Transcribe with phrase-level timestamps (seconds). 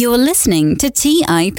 [0.00, 1.58] You're listening to TIP.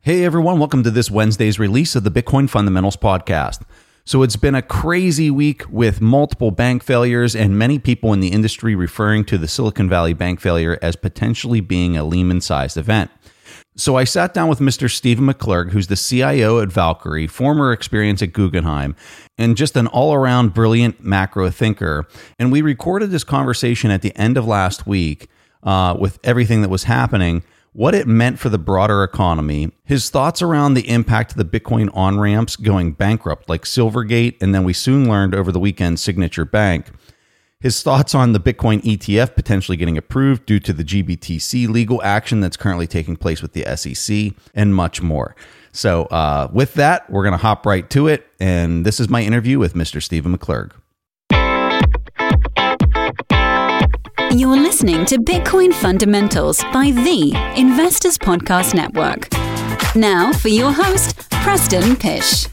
[0.00, 3.62] Hey everyone, welcome to this Wednesday's release of the Bitcoin Fundamentals Podcast.
[4.04, 8.32] So it's been a crazy week with multiple bank failures and many people in the
[8.32, 13.12] industry referring to the Silicon Valley bank failure as potentially being a Lehman sized event.
[13.76, 14.90] So I sat down with Mr.
[14.90, 18.96] Steven McClurg, who's the CIO at Valkyrie, former experience at Guggenheim,
[19.38, 22.08] and just an all around brilliant macro thinker.
[22.40, 25.28] And we recorded this conversation at the end of last week
[25.62, 27.42] uh, with everything that was happening,
[27.72, 31.88] what it meant for the broader economy, his thoughts around the impact of the Bitcoin
[31.94, 36.44] on ramps going bankrupt, like Silvergate, and then we soon learned over the weekend Signature
[36.44, 36.86] Bank.
[37.60, 42.40] His thoughts on the Bitcoin ETF potentially getting approved due to the GBTC legal action
[42.40, 45.36] that's currently taking place with the SEC, and much more.
[45.72, 48.26] So, uh, with that, we're going to hop right to it.
[48.40, 50.02] And this is my interview with Mr.
[50.02, 50.72] Steven McClurg.
[54.32, 59.28] You're listening to Bitcoin Fundamentals by the Investors Podcast Network.
[59.96, 62.46] Now for your host, Preston Pysh.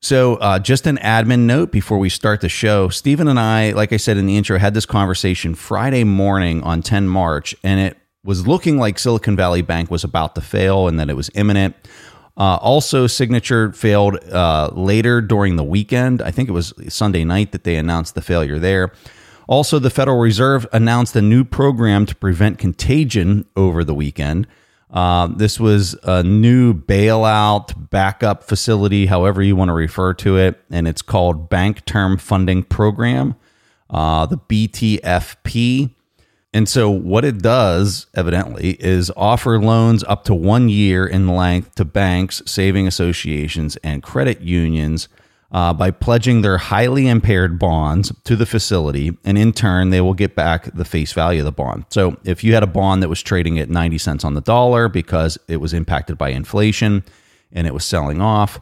[0.00, 2.88] So, uh, just an admin note before we start the show.
[2.88, 6.82] Steven and I, like I said in the intro, had this conversation Friday morning on
[6.82, 11.00] 10 March, and it was looking like Silicon Valley Bank was about to fail and
[11.00, 11.74] that it was imminent.
[12.36, 16.22] Uh, also, Signature failed uh, later during the weekend.
[16.22, 18.92] I think it was Sunday night that they announced the failure there.
[19.48, 24.46] Also, the Federal Reserve announced a new program to prevent contagion over the weekend.
[24.92, 30.60] Uh, this was a new bailout backup facility, however you want to refer to it,
[30.70, 33.36] and it's called Bank Term Funding Program,
[33.88, 35.94] uh, the BTFP.
[36.52, 41.76] And so, what it does, evidently, is offer loans up to one year in length
[41.76, 45.08] to banks, saving associations, and credit unions
[45.52, 49.16] uh, by pledging their highly impaired bonds to the facility.
[49.24, 51.84] And in turn, they will get back the face value of the bond.
[51.90, 54.88] So, if you had a bond that was trading at 90 cents on the dollar
[54.88, 57.04] because it was impacted by inflation
[57.52, 58.60] and it was selling off,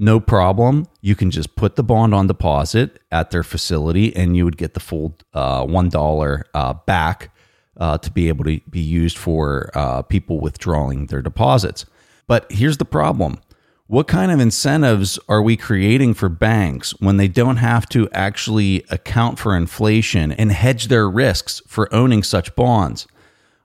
[0.00, 0.86] no problem.
[1.00, 4.74] You can just put the bond on deposit at their facility and you would get
[4.74, 7.34] the full uh, $1 uh, back
[7.76, 11.86] uh, to be able to be used for uh, people withdrawing their deposits.
[12.26, 13.40] But here's the problem
[13.86, 18.84] what kind of incentives are we creating for banks when they don't have to actually
[18.88, 23.08] account for inflation and hedge their risks for owning such bonds?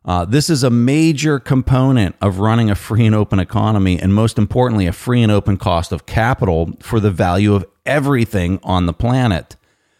[0.05, 4.37] Uh, this is a major component of running a free and open economy, and most
[4.37, 8.93] importantly, a free and open cost of capital for the value of everything on the
[8.93, 9.55] planet.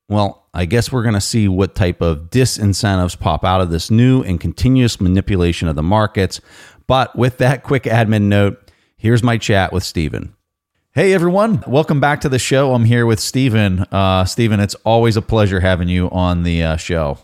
[0.07, 3.89] Well, I guess we're going to see what type of disincentives pop out of this
[3.89, 6.39] new and continuous manipulation of the markets.
[6.85, 10.35] But with that quick admin note, here's my chat with Steven.
[10.93, 12.73] Hey everyone, welcome back to the show.
[12.73, 13.79] I'm here with Steven.
[13.91, 17.17] Uh, Steven, it's always a pleasure having you on the uh, show.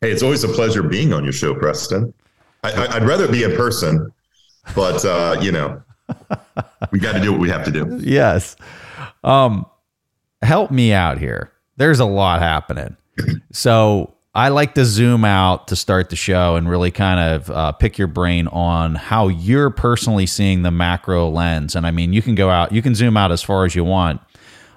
[0.00, 2.12] Hey, it's always a pleasure being on your show, Preston.
[2.72, 4.12] I, would rather be in person,
[4.74, 5.82] but uh, you know,
[6.90, 7.98] we got to do what we have to do.
[8.02, 8.56] Yes.
[9.24, 9.66] Um,
[10.42, 11.52] help me out here.
[11.76, 12.96] There's a lot happening.
[13.52, 17.72] So I like to zoom out to start the show and really kind of uh,
[17.72, 21.74] pick your brain on how you're personally seeing the macro lens.
[21.74, 23.84] And I mean, you can go out, you can zoom out as far as you
[23.84, 24.20] want.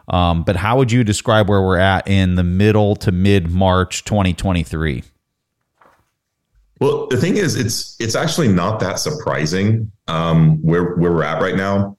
[0.08, 4.06] Um, but how would you describe where we're at in the middle to mid March
[4.06, 5.04] 2023?
[6.80, 11.42] Well, the thing is, it's it's actually not that surprising um, where where we're at
[11.42, 11.98] right now.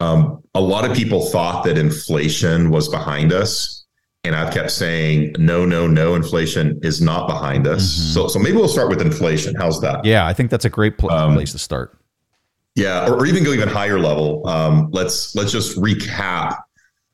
[0.00, 3.84] Um, a lot of people thought that inflation was behind us,
[4.24, 6.14] and I've kept saying no, no, no.
[6.14, 7.82] Inflation is not behind us.
[7.82, 8.12] Mm-hmm.
[8.12, 9.54] So so maybe we'll start with inflation.
[9.54, 10.04] How's that?
[10.04, 11.96] Yeah, I think that's a great pl- um, place to start.
[12.76, 14.46] Yeah, or, or, even go even higher level.
[14.46, 16.58] Um, let's let's just recap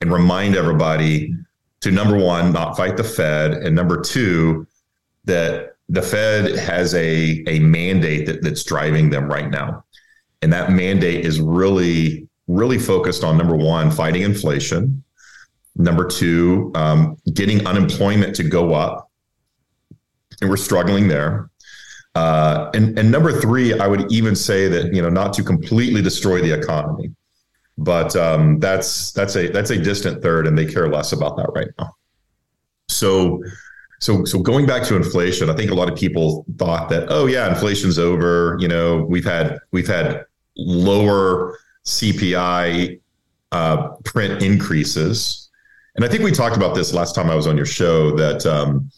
[0.01, 1.35] and remind everybody
[1.81, 4.67] to number one, not fight the Fed, and number two,
[5.25, 9.85] that the Fed has a, a mandate that, that's driving them right now.
[10.43, 15.03] And that mandate is really, really focused on number one, fighting inflation.
[15.77, 19.11] Number two, um, getting unemployment to go up.
[20.41, 21.51] And we're struggling there.
[22.15, 26.03] Uh, and, and number three, I would even say that, you know, not to completely
[26.03, 27.15] destroy the economy.
[27.79, 31.51] But um, that's that's a that's a distant third, and they care less about that
[31.55, 31.95] right now.
[32.89, 33.43] So
[34.01, 37.27] so, so going back to inflation, I think a lot of people thought that, oh
[37.27, 38.57] yeah, inflation's over.
[38.61, 40.25] You know, we've had we've had
[40.57, 43.01] lower CPI
[43.53, 45.51] uh, print increases,
[45.95, 48.45] and I think we talked about this last time I was on your show that
[48.45, 48.91] um,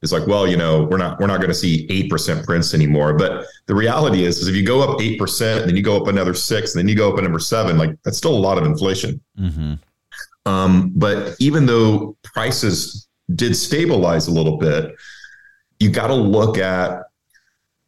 [0.00, 2.72] is like, well, you know, we're not we're not going to see eight percent prints
[2.72, 3.12] anymore.
[3.14, 6.08] But the reality is, is if you go up eight percent, then you go up
[6.08, 8.56] another six, and then you go up a number seven, like that's still a lot
[8.56, 9.20] of inflation.
[9.38, 9.74] Mm-hmm.
[10.46, 14.94] Um, but even though prices did stabilize a little bit,
[15.80, 17.02] you got to look at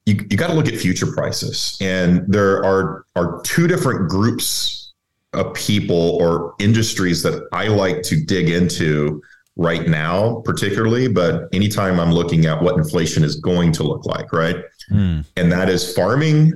[0.06, 4.92] you, you got to look at future prices, and there are are two different groups
[5.32, 9.22] of people or industries that I like to dig into
[9.56, 14.32] right now, particularly, but anytime I'm looking at what inflation is going to look like,
[14.32, 14.56] right?
[14.90, 15.24] Mm.
[15.36, 16.54] And that is farming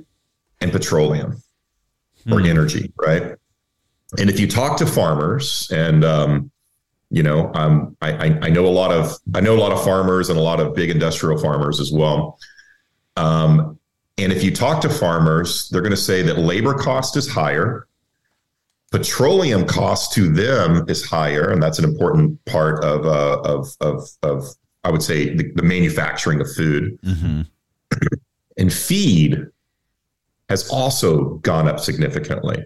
[0.61, 1.43] and petroleum
[2.31, 2.49] or mm.
[2.49, 3.35] energy, right?
[4.19, 6.51] And if you talk to farmers and, um,
[7.15, 10.31] you know, um, I, I know a lot of I know a lot of farmers
[10.31, 12.41] and a lot of big industrial farmers as well.
[13.17, 13.79] Um,
[14.19, 17.87] and if you talk to farmers, they're going to say that labor cost is higher,
[18.91, 24.09] petroleum cost to them is higher, and that's an important part of uh, of, of
[24.25, 24.45] of
[24.83, 26.99] I would say the, the manufacturing of food.
[27.03, 27.43] Mm-hmm.
[28.57, 29.47] and feed
[30.49, 32.65] has also gone up significantly.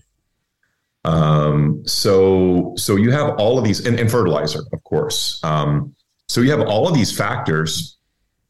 [1.04, 5.40] Um, so so you have all of these, and, and fertilizer, of course.
[5.42, 5.94] Um,
[6.28, 7.96] so you have all of these factors.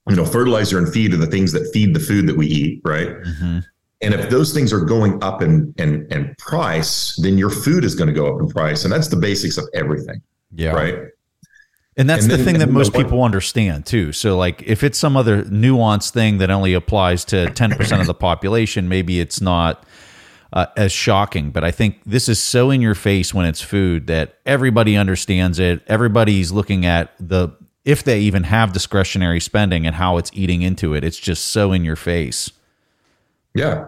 [0.08, 2.80] You know, fertilizer and feed are the things that feed the food that we eat,
[2.82, 3.08] right?
[3.08, 3.58] Mm-hmm.
[4.00, 7.94] And if those things are going up in, in, in price, then your food is
[7.94, 8.84] going to go up in price.
[8.84, 10.22] And that's the basics of everything.
[10.54, 10.70] Yeah.
[10.70, 10.98] Right.
[11.96, 14.12] And that's and the then, thing that most people understand too.
[14.12, 18.14] So, like, if it's some other nuanced thing that only applies to 10% of the
[18.14, 19.84] population, maybe it's not
[20.52, 21.50] uh, as shocking.
[21.50, 25.58] But I think this is so in your face when it's food that everybody understands
[25.58, 25.82] it.
[25.86, 27.50] Everybody's looking at the,
[27.84, 31.04] if they even have discretionary spending and how it's eating into it.
[31.04, 32.50] It's just so in your face.
[33.54, 33.86] Yeah.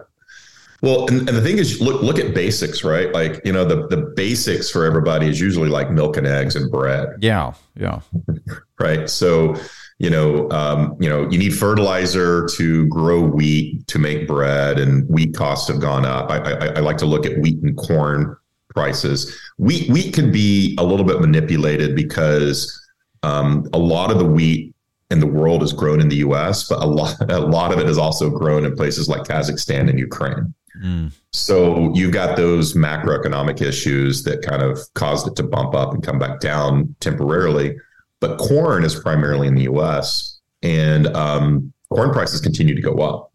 [0.81, 3.11] Well, and, and the thing is, look look at basics, right?
[3.13, 6.71] Like you know, the the basics for everybody is usually like milk and eggs and
[6.71, 7.09] bread.
[7.19, 8.01] Yeah, yeah.
[8.79, 9.07] right.
[9.07, 9.55] So
[10.01, 15.07] you know, um, you know, you need fertilizer to grow wheat to make bread, and
[15.07, 16.31] wheat costs have gone up.
[16.31, 18.35] I, I, I like to look at wheat and corn
[18.69, 19.39] prices.
[19.59, 22.75] Wheat wheat can be a little bit manipulated because
[23.21, 24.73] um, a lot of the wheat
[25.11, 27.87] in the world is grown in the U.S., but a lot a lot of it
[27.87, 30.51] is also grown in places like Kazakhstan and Ukraine.
[30.83, 31.11] Mm.
[31.31, 36.01] So you've got those macroeconomic issues that kind of caused it to bump up and
[36.01, 37.77] come back down temporarily.
[38.21, 40.39] But corn is primarily in the U.S.
[40.63, 43.31] and um, corn prices continue to go up.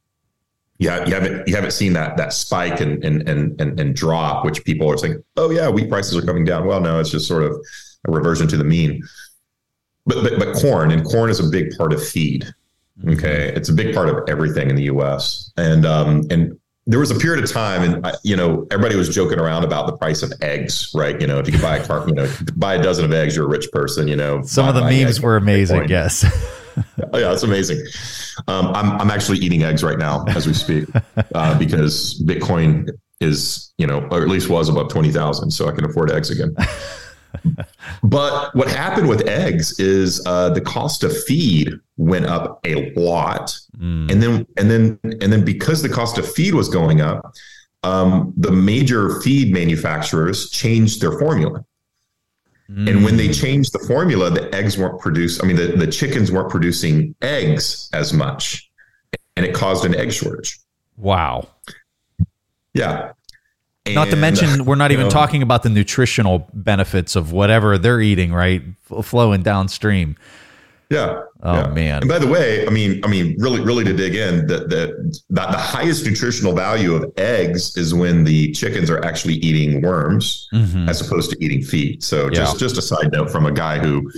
[0.78, 4.64] Yeah, you haven't you haven't seen that that spike and and and and, drop, which
[4.64, 6.66] people are saying, oh yeah, wheat prices are coming down.
[6.66, 7.52] Well, no, it's just sort of
[8.06, 9.02] a reversion to the mean
[10.06, 12.46] but, but but corn and corn is a big part of feed.
[13.06, 15.52] Okay, it's a big part of everything in the U.S.
[15.56, 19.38] and um and there was a period of time, and you know, everybody was joking
[19.38, 21.20] around about the price of eggs, right?
[21.20, 23.34] You know, if you could buy a car, you know, buy a dozen of eggs,
[23.34, 24.06] you're a rich person.
[24.06, 25.88] You know, some of the memes were amazing.
[25.88, 26.24] Yes.
[27.12, 27.84] oh, yeah, it's amazing.
[28.46, 30.88] Um, I'm I'm actually eating eggs right now as we speak
[31.34, 32.88] uh, because Bitcoin
[33.20, 36.30] is, you know, or at least was above twenty thousand, so I can afford eggs
[36.30, 36.54] again
[38.02, 43.58] but what happened with eggs is uh, the cost of feed went up a lot,
[43.78, 44.10] mm.
[44.10, 47.34] and then and then and then because the cost of feed was going up,
[47.82, 51.64] um, the major feed manufacturers changed their formula.
[52.70, 52.90] Mm.
[52.90, 53.40] And when they mm.
[53.40, 55.42] changed the formula, the eggs weren't produced.
[55.42, 58.70] I mean, the, the chickens weren't producing eggs as much,
[59.36, 60.58] and it caused an egg shortage.
[60.96, 61.48] Wow.
[62.74, 63.12] Yeah.
[63.94, 68.00] Not to mention, we're not even know, talking about the nutritional benefits of whatever they're
[68.00, 68.62] eating, right?
[69.02, 70.16] Flowing downstream.
[70.90, 71.22] Yeah.
[71.42, 71.66] Oh yeah.
[71.68, 72.02] man.
[72.02, 75.20] And by the way, I mean, I mean, really, really to dig in, the, the
[75.30, 80.88] the highest nutritional value of eggs is when the chickens are actually eating worms mm-hmm.
[80.88, 82.04] as opposed to eating feed.
[82.04, 82.58] So just yeah.
[82.58, 84.08] just a side note from a guy who,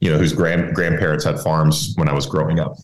[0.00, 2.76] you know, whose grand grandparents had farms when I was growing up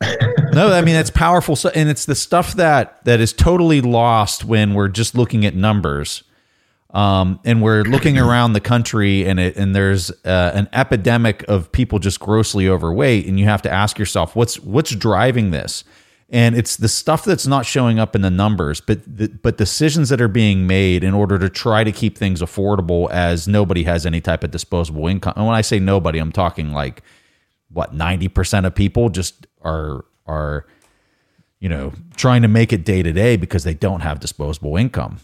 [0.00, 4.74] no, I mean it's powerful, and it's the stuff that that is totally lost when
[4.74, 6.22] we're just looking at numbers,
[6.90, 11.72] um, and we're looking around the country, and it and there's uh, an epidemic of
[11.72, 15.82] people just grossly overweight, and you have to ask yourself, what's what's driving this?
[16.30, 20.10] And it's the stuff that's not showing up in the numbers, but the, but decisions
[20.10, 24.06] that are being made in order to try to keep things affordable, as nobody has
[24.06, 25.32] any type of disposable income.
[25.36, 27.02] And when I say nobody, I'm talking like
[27.70, 30.66] what 90% of people just are are
[31.60, 35.20] you know trying to make it day to day because they don't have disposable income.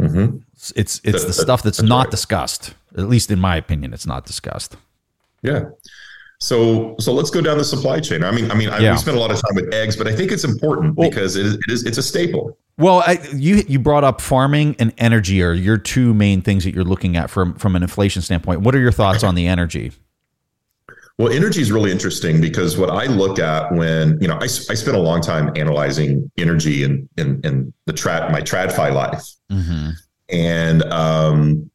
[0.00, 0.38] Mm-hmm.
[0.76, 2.10] It's it's, the stuff that's, that's not right.
[2.10, 2.74] discussed.
[2.96, 4.76] At least in my opinion, it's not discussed.
[5.42, 5.66] Yeah.
[6.40, 8.24] So so let's go down the supply chain.
[8.24, 8.92] I mean, I mean, I, yeah.
[8.92, 11.36] we spent a lot of time with eggs, but I think it's important well, because
[11.36, 12.58] it is, it is it's a staple.
[12.76, 16.74] Well, I, you you brought up farming and energy are your two main things that
[16.74, 18.62] you're looking at from from an inflation standpoint.
[18.62, 19.92] What are your thoughts on the energy?
[21.18, 24.46] Well, energy is really interesting because what I look at when, you know, I, I
[24.46, 29.24] spent a long time analyzing energy in, in, in the trad, my TradFi life.
[29.50, 29.90] Mm-hmm.
[30.30, 31.70] And um,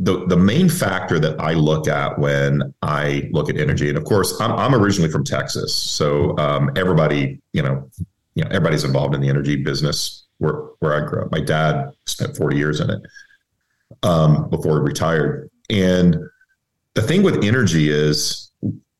[0.00, 4.04] the, the main factor that I look at when I look at energy, and of
[4.04, 5.72] course, I'm, I'm originally from Texas.
[5.72, 7.88] So um, everybody, you know,
[8.34, 11.30] you know, everybody's involved in the energy business where, where I grew up.
[11.30, 13.00] My dad spent 40 years in it
[14.02, 15.50] um, before he retired.
[15.70, 16.16] And
[16.94, 18.45] the thing with energy is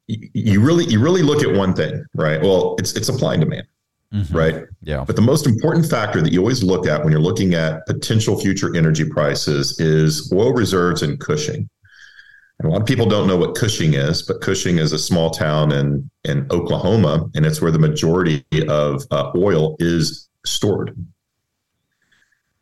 [0.06, 2.40] you really you really look at one thing, right?
[2.40, 3.66] Well, it's it's supply and demand,
[4.12, 4.36] mm-hmm.
[4.36, 4.64] right?
[4.82, 5.04] Yeah.
[5.04, 8.38] But the most important factor that you always look at when you're looking at potential
[8.38, 11.68] future energy prices is oil reserves and Cushing.
[12.58, 15.30] And a lot of people don't know what Cushing is, but Cushing is a small
[15.30, 20.96] town in in Oklahoma, and it's where the majority of uh, oil is stored.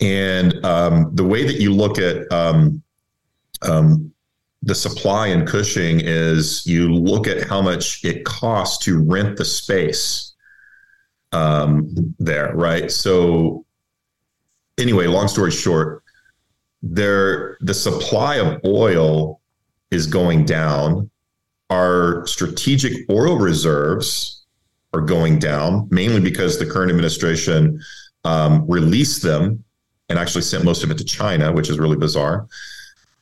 [0.01, 2.83] And um, the way that you look at um,
[3.63, 4.13] um,
[4.64, 9.44] the supply in Cushing is you look at how much it costs to rent the
[9.44, 10.35] space
[11.33, 12.90] um, there, right?
[12.90, 13.66] So,
[14.78, 16.02] anyway, long story short,
[16.83, 19.40] there the supply of oil
[19.90, 21.11] is going down.
[21.68, 24.44] Our strategic oil reserves
[24.94, 27.80] are going down, mainly because the current administration
[28.25, 29.62] um, released them
[30.09, 32.47] and actually sent most of it to China, which is really bizarre.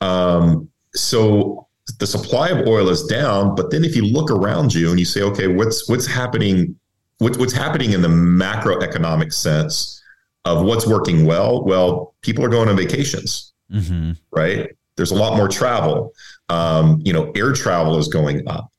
[0.00, 1.66] Um, so
[1.98, 5.04] the supply of oil is down, but then if you look around you and you
[5.04, 6.76] say, okay, what's what's happening?
[7.18, 10.02] What, what's happening in the macroeconomic sense
[10.44, 11.64] of what's working well?
[11.64, 14.12] Well, people are going on vacations, mm-hmm.
[14.32, 14.70] right?
[14.96, 16.12] There's a lot more travel.
[16.48, 18.71] Um, you know, air travel is going up.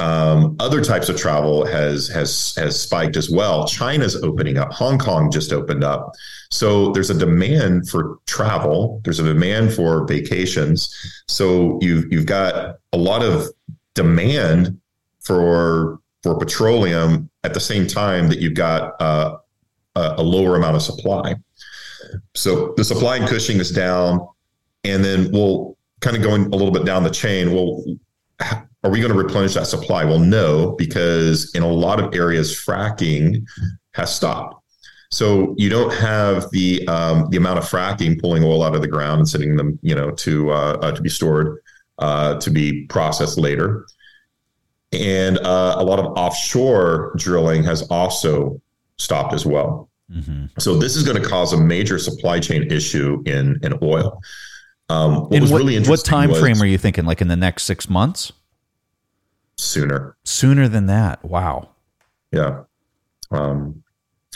[0.00, 3.66] Um, other types of travel has has has spiked as well.
[3.66, 4.72] China's opening up.
[4.72, 6.12] Hong Kong just opened up.
[6.50, 9.00] So there's a demand for travel.
[9.04, 10.94] There's a demand for vacations.
[11.26, 13.48] So you've you've got a lot of
[13.94, 14.80] demand
[15.20, 19.36] for for petroleum at the same time that you've got uh,
[19.94, 21.34] a, lower amount of supply.
[22.34, 24.26] So the supply in Cushing is down,
[24.84, 27.52] and then we'll kind of going a little bit down the chain.
[27.52, 27.84] Well,
[28.84, 30.04] are we going to replenish that supply?
[30.04, 33.44] Well, no, because in a lot of areas, fracking
[33.94, 34.54] has stopped.
[35.10, 38.88] So you don't have the um, the amount of fracking pulling oil out of the
[38.88, 41.58] ground and sending them, you know, to uh, uh, to be stored,
[41.98, 43.86] uh, to be processed later.
[44.92, 48.60] And uh, a lot of offshore drilling has also
[48.98, 49.88] stopped as well.
[50.10, 50.46] Mm-hmm.
[50.58, 54.20] So this is going to cause a major supply chain issue in in oil.
[54.90, 56.14] Um, what in was what, really interesting.
[56.16, 57.06] What time frame are you thinking?
[57.06, 58.32] Like in the next six months?
[59.58, 60.16] Sooner.
[60.24, 61.24] Sooner than that.
[61.24, 61.70] Wow.
[62.32, 62.62] Yeah.
[63.30, 63.82] Um,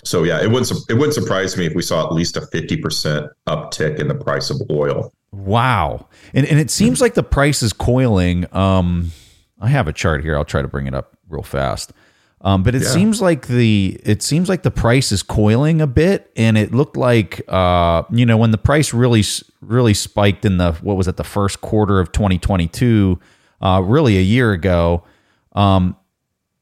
[0.05, 2.77] so yeah, it wouldn't it wouldn't surprise me if we saw at least a fifty
[2.77, 5.13] percent uptick in the price of oil.
[5.31, 8.53] Wow, and and it seems like the price is coiling.
[8.55, 9.13] Um,
[9.61, 10.37] I have a chart here.
[10.37, 11.93] I'll try to bring it up real fast.
[12.41, 12.89] Um, but it yeah.
[12.89, 16.97] seems like the it seems like the price is coiling a bit, and it looked
[16.97, 19.23] like uh, you know when the price really
[19.61, 23.21] really spiked in the what was it the first quarter of 2022,
[23.61, 25.05] uh, really a year ago.
[25.55, 25.97] Um,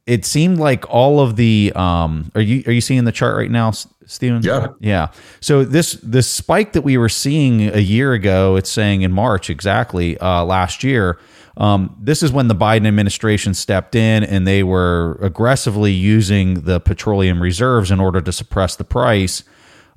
[0.07, 3.51] it seemed like all of the um, are you are you seeing the chart right
[3.51, 4.43] now, Steven?
[4.43, 5.09] Yeah, yeah.
[5.41, 9.51] So this this spike that we were seeing a year ago, it's saying in March
[9.51, 11.19] exactly uh, last year.
[11.57, 16.81] Um, this is when the Biden administration stepped in and they were aggressively using the
[16.81, 19.45] petroleum reserves in order to suppress the price.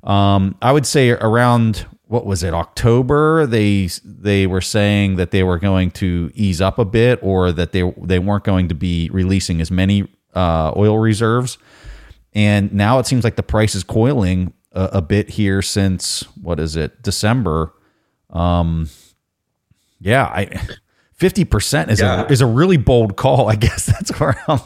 [0.02, 3.46] Um, I would say around what was it October?
[3.46, 7.72] They they were saying that they were going to ease up a bit or that
[7.72, 11.58] they they weren't going to be releasing as many uh, oil reserves.
[12.34, 16.60] And now it seems like the price is coiling a, a bit here since what
[16.60, 17.72] is it December.
[18.30, 18.88] Um
[20.00, 20.60] yeah I
[21.14, 22.22] fifty percent is yeah.
[22.22, 23.48] a is a really bold call.
[23.48, 24.60] I guess that's where I'm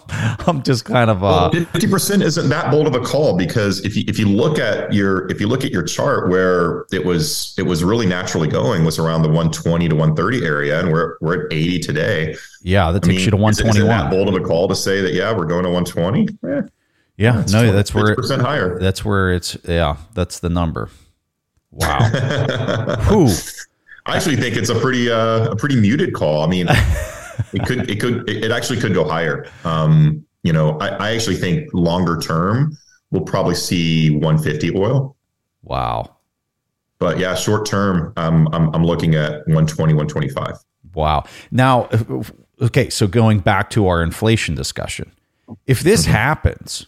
[0.47, 3.85] I'm just kind of uh fifty well, percent isn't that bold of a call because
[3.85, 7.05] if you if you look at your if you look at your chart where it
[7.05, 10.81] was it was really naturally going was around the one twenty to one thirty area
[10.81, 12.35] and we're we're at eighty today.
[12.63, 14.11] Yeah, that takes I mean, you to one twenty one.
[14.11, 16.29] Bold of a call to say that yeah we're going to one twenty.
[16.47, 16.63] Eh,
[17.17, 18.79] yeah, that's no, 20, that's where percent higher.
[18.79, 20.89] That's where it's yeah, that's the number.
[21.71, 21.99] Wow.
[23.09, 23.29] Who
[24.09, 26.43] I actually think it's a pretty uh, a pretty muted call.
[26.43, 26.67] I mean,
[27.53, 29.47] it could it could it actually could go higher.
[29.65, 32.77] Um, you know, I, I actually think longer term
[33.11, 35.17] we'll probably see 150 oil.
[35.63, 36.17] Wow.
[36.99, 40.57] But yeah, short term, um, I'm I'm looking at 120, 125.
[40.95, 41.25] Wow.
[41.51, 41.89] Now,
[42.63, 45.13] okay, so going back to our inflation discussion,
[45.67, 46.13] if this mm-hmm.
[46.13, 46.87] happens,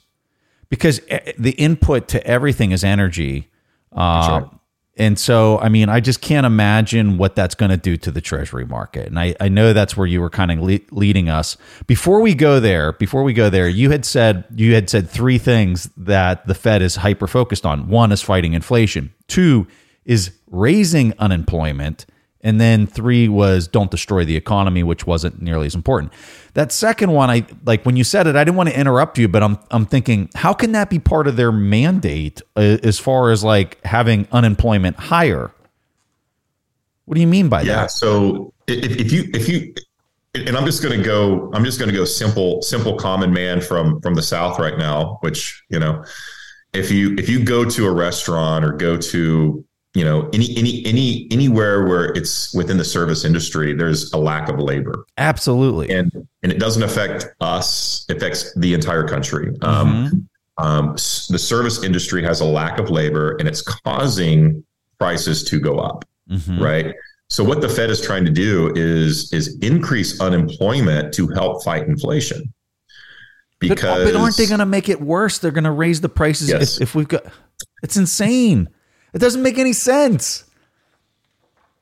[0.71, 1.01] because
[1.39, 3.51] the input to everything is energy,
[3.93, 4.60] uh, right
[5.01, 8.21] and so, I mean, I just can't imagine what that's going to do to the
[8.21, 9.07] treasury market.
[9.07, 11.57] And I, I know that's where you were kind of le- leading us.
[11.87, 15.39] Before we go there, before we go there, you had said you had said three
[15.39, 17.89] things that the Fed is hyper focused on.
[17.89, 19.15] One is fighting inflation.
[19.27, 19.67] Two
[20.05, 22.05] is raising unemployment.
[22.43, 26.13] And then three was don't destroy the economy, which wasn't nearly as important.
[26.55, 29.29] That second one, I like when you said it, I didn't want to interrupt you,
[29.29, 33.31] but I'm I'm thinking, how can that be part of their mandate uh, as far
[33.31, 35.53] as like having unemployment higher?
[37.05, 37.81] What do you mean by yeah, that?
[37.83, 39.75] Yeah, so if, if you if you
[40.35, 43.61] and I'm just going to go I'm just going to go simple simple common man
[43.61, 46.05] from from the south right now, which, you know,
[46.73, 50.85] if you if you go to a restaurant or go to you know any any
[50.87, 55.05] any anywhere where it's within the service industry there's a lack of labor.
[55.19, 55.91] Absolutely.
[55.91, 59.49] And and it doesn't affect us it affects the entire country.
[59.63, 60.17] Um, mm-hmm.
[60.65, 64.65] um, um, the service industry has a lack of labor and it's causing
[64.99, 66.63] prices to go up mm-hmm.
[66.63, 66.95] right?
[67.29, 71.87] So what the fed is trying to do is is increase unemployment to help fight
[71.87, 72.53] inflation.
[73.61, 75.39] Because but, but aren't they going to make it worse?
[75.39, 76.77] They're going to raise the prices yes.
[76.77, 77.25] if, if we've got
[77.83, 78.69] it's insane
[79.13, 80.45] it doesn't make any sense.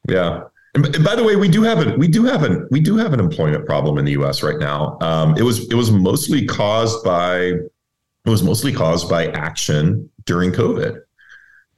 [0.08, 0.44] Yeah.
[0.74, 3.12] And by the way, we do have a we do have an we do have
[3.12, 4.42] an employment problem in the U.S.
[4.42, 4.98] right now.
[5.00, 10.52] Um, it was it was mostly caused by it was mostly caused by action during
[10.52, 11.00] COVID,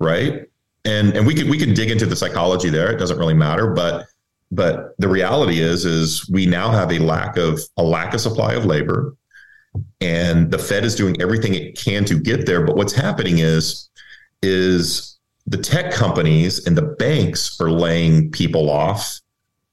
[0.00, 0.48] right?
[0.84, 2.90] And and we could we could dig into the psychology there.
[2.90, 4.06] It doesn't really matter, but
[4.50, 8.54] but the reality is is we now have a lack of a lack of supply
[8.54, 9.16] of labor,
[10.00, 12.66] and the Fed is doing everything it can to get there.
[12.66, 13.88] But what's happening is
[14.42, 15.09] is
[15.50, 19.20] the tech companies and the banks are laying people off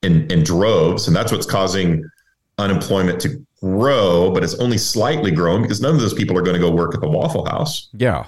[0.02, 2.04] in, in droves, and that's what's causing
[2.58, 6.56] unemployment to grow, but it's only slightly growing because none of those people are going
[6.56, 7.90] to go work at the Waffle House.
[7.94, 8.26] Yeah.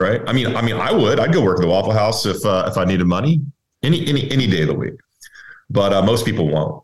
[0.00, 0.22] Right.
[0.26, 1.20] I mean, I mean, I would.
[1.20, 3.40] I'd go work at the Waffle House if uh, if I needed money
[3.82, 4.94] any any any day of the week,
[5.70, 6.82] but uh, most people won't.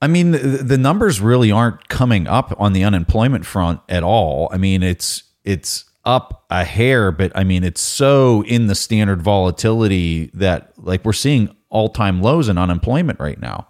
[0.00, 4.48] I mean, the, the numbers really aren't coming up on the unemployment front at all.
[4.52, 9.20] I mean, it's it's up a hair, but I mean, it's so in the standard
[9.20, 13.68] volatility that like we're seeing all time lows in unemployment right now.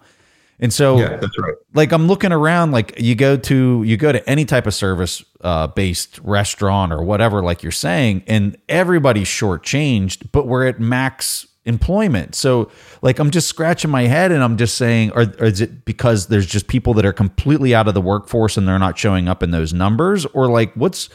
[0.61, 1.55] And so, yeah, that's right.
[1.73, 5.23] Like I'm looking around, like you go to you go to any type of service
[5.41, 11.45] uh, based restaurant or whatever, like you're saying, and everybody's shortchanged, but we're at max
[11.65, 12.35] employment.
[12.35, 12.71] So,
[13.01, 16.27] like I'm just scratching my head, and I'm just saying, or, or is it because
[16.27, 19.43] there's just people that are completely out of the workforce and they're not showing up
[19.43, 21.09] in those numbers, or like what's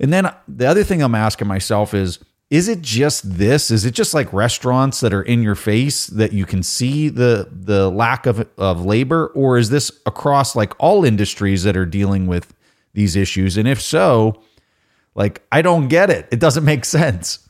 [0.00, 2.18] and then the other thing I'm asking myself is
[2.50, 3.70] is it just this?
[3.70, 7.48] Is it just like restaurants that are in your face that you can see the
[7.50, 12.26] the lack of of labor or is this across like all industries that are dealing
[12.26, 12.54] with
[12.92, 13.56] these issues?
[13.56, 14.40] And if so,
[15.14, 16.28] like I don't get it.
[16.30, 17.40] It doesn't make sense.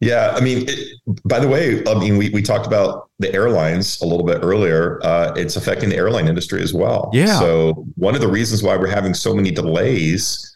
[0.00, 4.00] Yeah, I mean, it, by the way, I mean we we talked about the airlines
[4.00, 4.98] a little bit earlier.
[5.04, 7.10] Uh, it's affecting the airline industry as well.
[7.12, 7.38] Yeah.
[7.38, 10.49] So one of the reasons why we're having so many delays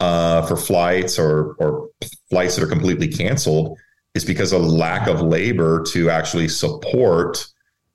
[0.00, 1.88] uh, for flights or or
[2.30, 3.78] flights that are completely canceled
[4.14, 7.46] is because of lack of labor to actually support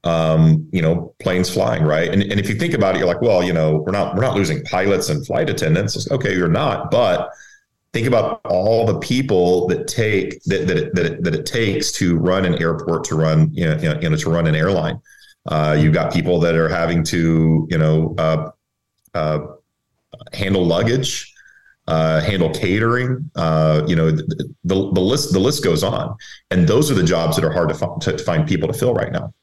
[0.03, 2.09] um, you know planes flying right?
[2.09, 4.21] And, and if you think about it you're like well you know we're not we're
[4.21, 6.09] not losing pilots and flight attendants.
[6.11, 7.31] Okay you're not but
[7.91, 11.91] think about all the people that take that that it, that it, that it takes
[11.91, 14.99] to run an airport to run you know, you know to run an airline.
[15.47, 18.51] Uh, you've got people that are having to you know uh,
[19.13, 19.39] uh,
[20.33, 21.33] handle luggage
[21.89, 23.29] uh, handle catering.
[23.35, 24.23] Uh, you know, the,
[24.63, 26.15] the, the list the list goes on,
[26.51, 28.93] and those are the jobs that are hard to, to, to find people to fill
[28.93, 29.33] right now.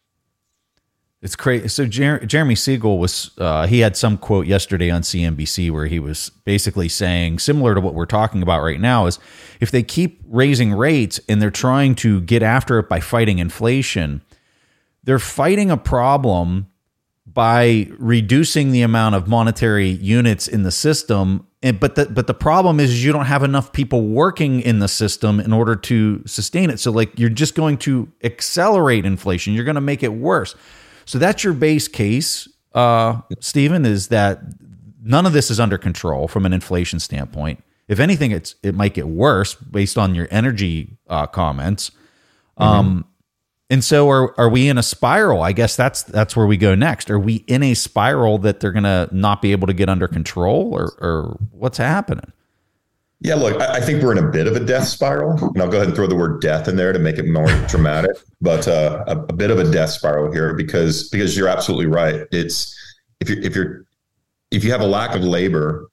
[1.22, 1.66] It's crazy.
[1.68, 5.98] So Jer- Jeremy Siegel was uh, he had some quote yesterday on CNBC where he
[5.98, 9.18] was basically saying similar to what we're talking about right now is
[9.58, 14.22] if they keep raising rates and they're trying to get after it by fighting inflation,
[15.02, 16.68] they're fighting a problem
[17.26, 22.34] by reducing the amount of monetary units in the system and, but the but the
[22.34, 26.70] problem is you don't have enough people working in the system in order to sustain
[26.70, 26.78] it.
[26.78, 29.54] So like you're just going to accelerate inflation.
[29.54, 30.54] You're going to make it worse.
[31.06, 34.40] So that's your base case uh Steven is that
[35.02, 37.62] none of this is under control from an inflation standpoint.
[37.88, 41.90] If anything it's it might get worse based on your energy uh, comments.
[42.58, 43.08] Um mm-hmm.
[43.68, 45.42] And so are are we in a spiral?
[45.42, 47.10] I guess that's that's where we go next.
[47.10, 50.06] Are we in a spiral that they're going to not be able to get under
[50.06, 52.32] control or or what's happening?
[53.20, 55.78] Yeah, look, I think we're in a bit of a death spiral, and I'll go
[55.78, 58.10] ahead and throw the word death in there to make it more dramatic.
[58.40, 62.26] But uh, a, a, bit of a death spiral here because because you're absolutely right.
[62.30, 62.76] It's
[63.20, 63.84] if you if you're
[64.50, 65.88] if you have a lack of labor,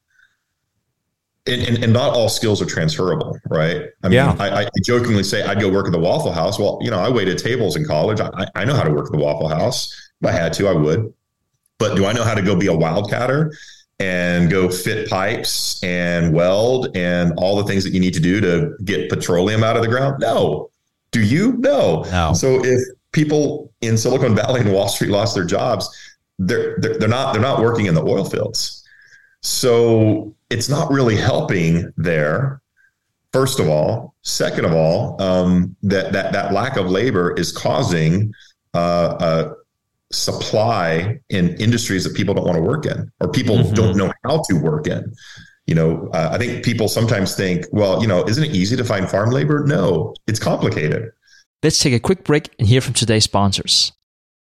[1.46, 3.88] and, and, and, not all skills are transferable, right?
[4.02, 4.36] I mean, yeah.
[4.40, 6.58] I, I, jokingly say I'd go work at the Waffle House.
[6.58, 8.22] Well, you know, I waited tables in college.
[8.22, 9.94] I, I know how to work at the Waffle House.
[10.22, 11.14] If I had to, I would.
[11.80, 13.52] But do I know how to go be a wildcatter
[14.00, 18.40] and go fit pipes and weld and all the things that you need to do
[18.40, 20.18] to get petroleum out of the ground?
[20.20, 20.70] No.
[21.12, 21.54] Do you?
[21.58, 22.04] No.
[22.04, 22.34] No.
[22.34, 25.90] So if people in Silicon Valley and Wall Street lost their jobs,
[26.40, 28.83] they're, they're, they're not they're not working in the oil fields.
[29.44, 32.62] So it's not really helping there.
[33.34, 38.34] First of all, second of all, um, that that that lack of labor is causing
[38.74, 39.52] uh, a
[40.14, 43.74] supply in industries that people don't want to work in, or people mm-hmm.
[43.74, 45.14] don't know how to work in.
[45.66, 48.84] You know, uh, I think people sometimes think, well, you know, isn't it easy to
[48.84, 49.64] find farm labor?
[49.66, 51.12] No, it's complicated.
[51.64, 53.94] Let's take a quick break and hear from today's sponsors.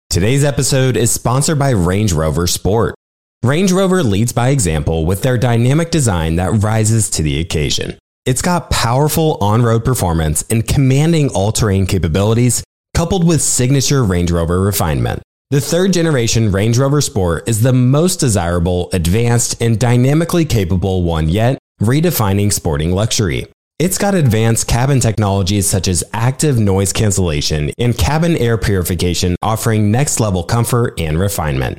[0.09, 2.95] Today's episode is sponsored by Range Rover Sport.
[3.44, 7.96] Range Rover leads by example with their dynamic design that rises to the occasion.
[8.27, 14.31] It's got powerful on road performance and commanding all terrain capabilities, coupled with signature Range
[14.31, 15.22] Rover refinement.
[15.51, 21.29] The third generation Range Rover Sport is the most desirable, advanced, and dynamically capable one
[21.29, 23.46] yet, redefining sporting luxury.
[23.79, 29.92] It's got advanced cabin technologies such as active noise cancellation and cabin air purification, offering
[29.92, 31.79] next level comfort and refinement.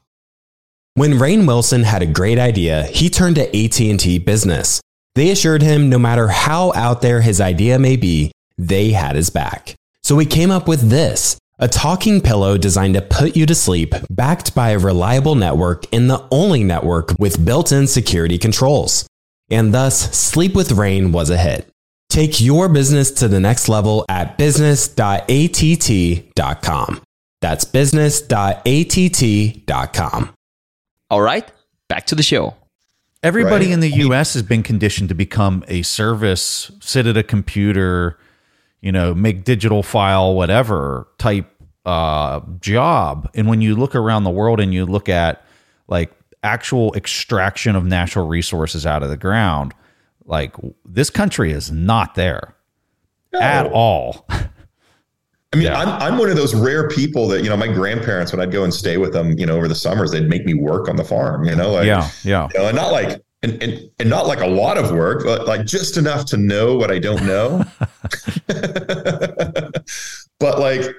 [1.01, 4.79] When Rainn Wilson had a great idea, he turned to AT&T Business.
[5.15, 9.31] They assured him no matter how out there his idea may be, they had his
[9.31, 9.73] back.
[10.03, 13.95] So he came up with this, a talking pillow designed to put you to sleep,
[14.11, 19.07] backed by a reliable network and the only network with built-in security controls.
[19.49, 21.67] And thus, Sleep with Rain was a hit.
[22.11, 27.01] Take your business to the next level at business.att.com.
[27.41, 30.33] That's business.att.com.
[31.11, 31.51] All right,
[31.89, 32.55] back to the show.
[33.21, 33.73] Everybody right.
[33.73, 38.17] in the US has been conditioned to become a service, sit at a computer,
[38.79, 41.51] you know, make digital file, whatever type
[41.85, 43.29] uh, job.
[43.35, 45.45] And when you look around the world and you look at
[45.89, 49.73] like actual extraction of natural resources out of the ground,
[50.23, 52.55] like this country is not there
[53.33, 53.41] no.
[53.41, 54.25] at all.
[55.53, 55.79] I mean, yeah.
[55.79, 58.63] I'm I'm one of those rare people that you know my grandparents when I'd go
[58.63, 61.03] and stay with them, you know, over the summers, they'd make me work on the
[61.03, 64.27] farm, you know, like yeah, yeah, you know, and not like and, and and not
[64.27, 67.63] like a lot of work, but like just enough to know what I don't know.
[70.39, 70.95] but like it,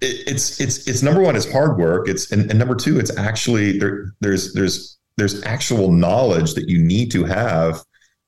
[0.00, 2.08] it's it's it's number one, it's hard work.
[2.08, 4.12] It's and, and number two, it's actually there.
[4.20, 7.84] There's there's there's actual knowledge that you need to have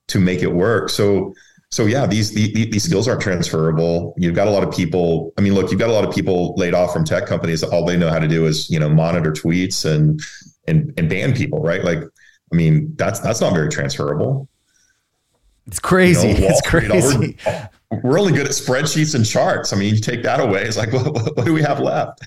[0.08, 0.90] to make it work.
[0.90, 1.34] So
[1.74, 4.14] so yeah, these, these, these skills aren't transferable.
[4.16, 5.34] You've got a lot of people.
[5.36, 7.64] I mean, look, you've got a lot of people laid off from tech companies.
[7.64, 10.22] All they know how to do is you know monitor tweets and
[10.68, 11.82] and and ban people, right?
[11.82, 14.48] Like, I mean, that's that's not very transferable.
[15.66, 16.28] It's crazy.
[16.28, 17.36] You know, it's crazy.
[17.90, 19.72] We're, we're, only good at spreadsheets and charts.
[19.72, 22.24] I mean, you take that away, it's like, what, what do we have left?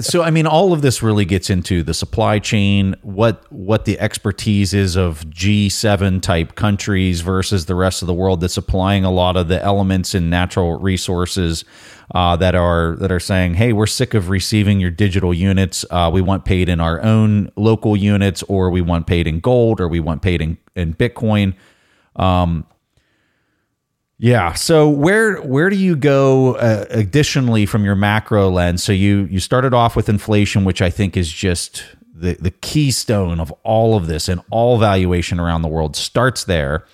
[0.00, 4.00] So I mean, all of this really gets into the supply chain, what what the
[4.00, 9.10] expertise is of G7 type countries versus the rest of the world that's supplying a
[9.10, 11.66] lot of the elements and natural resources
[12.14, 15.84] uh, that are that are saying, hey, we're sick of receiving your digital units.
[15.90, 19.78] Uh, we want paid in our own local units, or we want paid in gold,
[19.78, 21.54] or we want paid in, in Bitcoin.
[22.16, 22.64] Um,
[24.18, 24.54] Yeah.
[24.54, 28.82] So where where do you go uh, additionally from your macro lens?
[28.82, 33.38] So you you started off with inflation, which I think is just the the keystone
[33.38, 36.84] of all of this, and all valuation around the world starts there.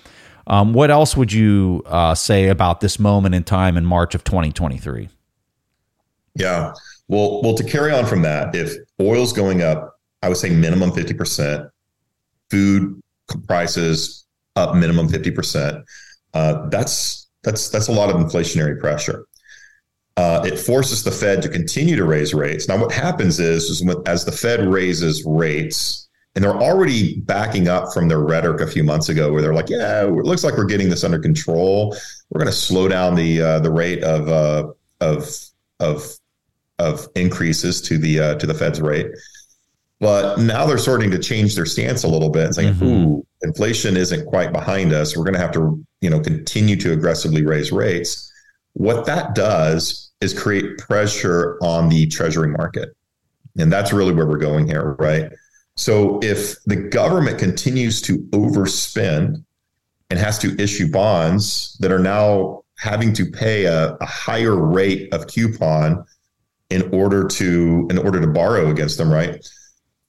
[0.47, 4.23] Um, what else would you uh, say about this moment in time in March of
[4.23, 5.09] 2023?
[6.35, 6.73] Yeah.
[7.07, 10.91] Well, well, to carry on from that, if oil's going up, I would say minimum
[10.91, 11.69] 50%,
[12.51, 13.01] food
[13.47, 15.83] prices up minimum 50%.
[16.35, 19.25] Uh, that's that's that's a lot of inflationary pressure.
[20.17, 22.67] Uh, it forces the Fed to continue to raise rates.
[22.69, 27.67] Now, what happens is, is when, as the Fed raises rates, and they're already backing
[27.67, 30.57] up from their rhetoric a few months ago, where they're like, "Yeah, it looks like
[30.57, 31.95] we're getting this under control.
[32.29, 35.29] We're going to slow down the uh, the rate of uh, of
[35.79, 36.17] of
[36.79, 39.07] of increases to the uh, to the Fed's rate."
[40.01, 42.85] But now they're starting to change their stance a little bit and saying, mm-hmm.
[42.85, 45.15] "Ooh, inflation isn't quite behind us.
[45.15, 48.31] We're going to have to, you know, continue to aggressively raise rates."
[48.73, 52.95] What that does is create pressure on the treasury market,
[53.57, 55.31] and that's really where we're going here, right?
[55.77, 59.43] So if the government continues to overspend
[60.09, 65.13] and has to issue bonds that are now having to pay a, a higher rate
[65.13, 66.05] of coupon
[66.69, 69.45] in order to in order to borrow against them, right?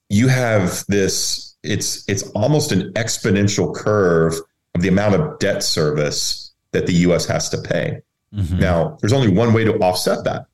[0.09, 4.35] You have this it's it's almost an exponential curve
[4.75, 8.01] of the amount of debt service that the US has to pay.
[8.35, 8.59] Mm-hmm.
[8.59, 10.47] Now, there's only one way to offset that,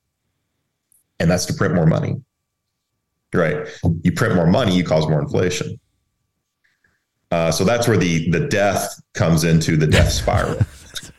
[1.19, 2.21] and that's to print more money.
[3.35, 3.67] Right.
[4.03, 5.81] You print more money, you cause more inflation.
[7.31, 10.59] Uh, so that's where the the death comes into the death spiral.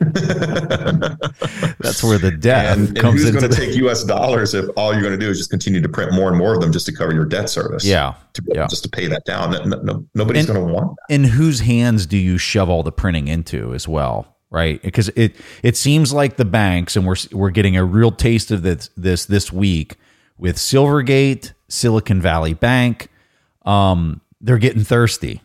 [1.80, 4.04] that's where the debt and, and comes who's going to take U.S.
[4.04, 6.54] dollars if all you're going to do is just continue to print more and more
[6.54, 7.84] of them just to cover your debt service?
[7.84, 8.66] Yeah, to, yeah.
[8.66, 9.52] just to pay that down.
[9.68, 11.14] No, no, nobody's going to want that.
[11.14, 14.36] In whose hands do you shove all the printing into as well?
[14.50, 18.50] Right, because it it seems like the banks, and we're we're getting a real taste
[18.50, 19.96] of this this this week
[20.38, 23.08] with Silvergate, Silicon Valley Bank.
[23.64, 25.42] Um, they're getting thirsty.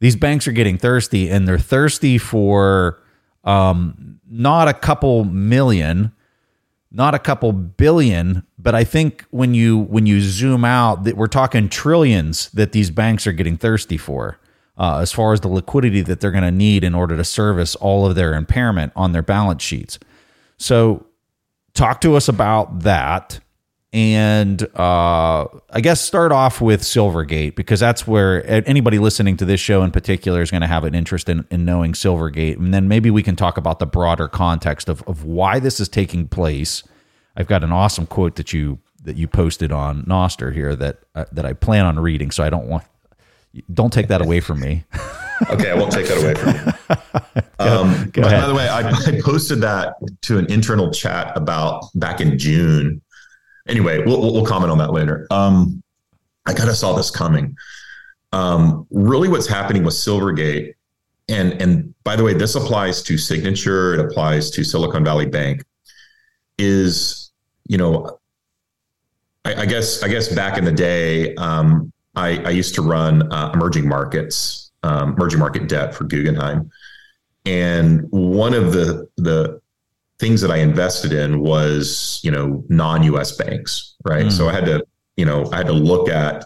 [0.00, 3.01] These banks are getting thirsty, and they're thirsty for
[3.44, 6.12] um, not a couple million,
[6.90, 11.26] not a couple billion, but I think when you when you zoom out, that we're
[11.26, 14.38] talking trillions that these banks are getting thirsty for.
[14.78, 17.74] Uh, as far as the liquidity that they're going to need in order to service
[17.76, 19.98] all of their impairment on their balance sheets.
[20.56, 21.04] So,
[21.74, 23.38] talk to us about that
[23.92, 29.60] and uh, I guess start off with Silvergate because that's where anybody listening to this
[29.60, 32.88] show in particular is going to have an interest in, in knowing Silvergate, and then
[32.88, 36.82] maybe we can talk about the broader context of, of why this is taking place.
[37.36, 41.26] I've got an awesome quote that you that you posted on Nostr here that uh,
[41.32, 42.84] that I plan on reading, so I don't want
[43.74, 44.84] don't take that away from me.
[45.50, 46.72] okay, I won't take that away from you.
[47.58, 51.84] Um, Go by, by the way, I, I posted that to an internal chat about
[51.94, 53.00] back in June
[53.72, 55.26] anyway, we'll, we'll comment on that later.
[55.30, 55.82] Um,
[56.46, 57.56] I kind of saw this coming.
[58.32, 60.74] Um, really, what's happening with Silvergate,
[61.28, 65.64] and and by the way, this applies to Signature, it applies to Silicon Valley Bank,
[66.58, 67.32] is
[67.68, 68.18] you know,
[69.44, 73.32] I, I guess I guess back in the day, um, I, I, used to run
[73.32, 76.70] uh, emerging markets, um, emerging market debt for Guggenheim,
[77.46, 79.61] and one of the the
[80.18, 84.26] things that I invested in was, you know, non-US banks, right?
[84.26, 84.32] Mm.
[84.32, 84.84] So I had to,
[85.16, 86.44] you know, I had to look at,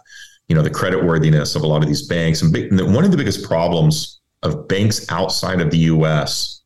[0.49, 2.43] you know, the credit worthiness of a lot of these banks.
[2.43, 6.63] And, big, and one of the biggest problems of banks outside of the US,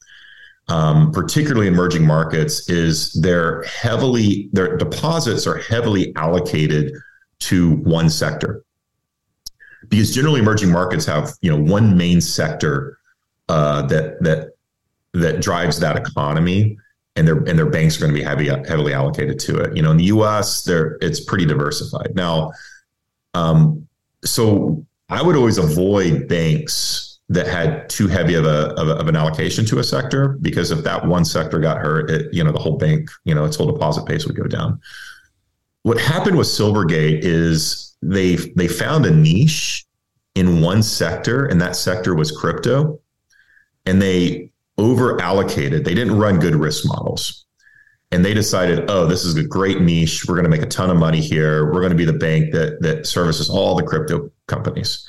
[0.68, 6.92] um, particularly emerging markets, is they're heavily, their deposits are heavily allocated
[7.40, 8.64] to one sector.
[9.88, 12.98] Because generally emerging markets have, you know, one main sector
[13.48, 14.50] uh, that that
[15.12, 16.78] that drives that economy
[17.20, 19.76] and their and their banks are going to be heavy heavily allocated to it.
[19.76, 22.52] You know, in the U.S., there it's pretty diversified now.
[23.34, 23.86] Um,
[24.24, 29.06] so I would always avoid banks that had too heavy of a, of a, of
[29.06, 32.52] an allocation to a sector because if that one sector got hurt, it, you know,
[32.52, 34.80] the whole bank, you know, its whole deposit base would go down.
[35.82, 39.84] What happened with Silvergate is they they found a niche
[40.34, 42.98] in one sector, and that sector was crypto,
[43.84, 45.84] and they over allocated.
[45.84, 47.44] They didn't run good risk models.
[48.12, 50.24] And they decided, oh, this is a great niche.
[50.26, 51.66] We're going to make a ton of money here.
[51.66, 55.06] We're going to be the bank that that services all the crypto companies.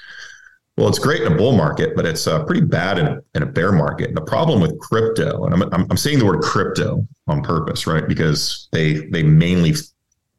[0.78, 3.44] Well, it's great in a bull market, but it's uh, pretty bad in a, in
[3.44, 4.10] a bear market.
[4.10, 7.88] And the problem with crypto, and I'm, I'm, I'm saying the word crypto on purpose,
[7.88, 8.08] right?
[8.08, 9.74] Because they they mainly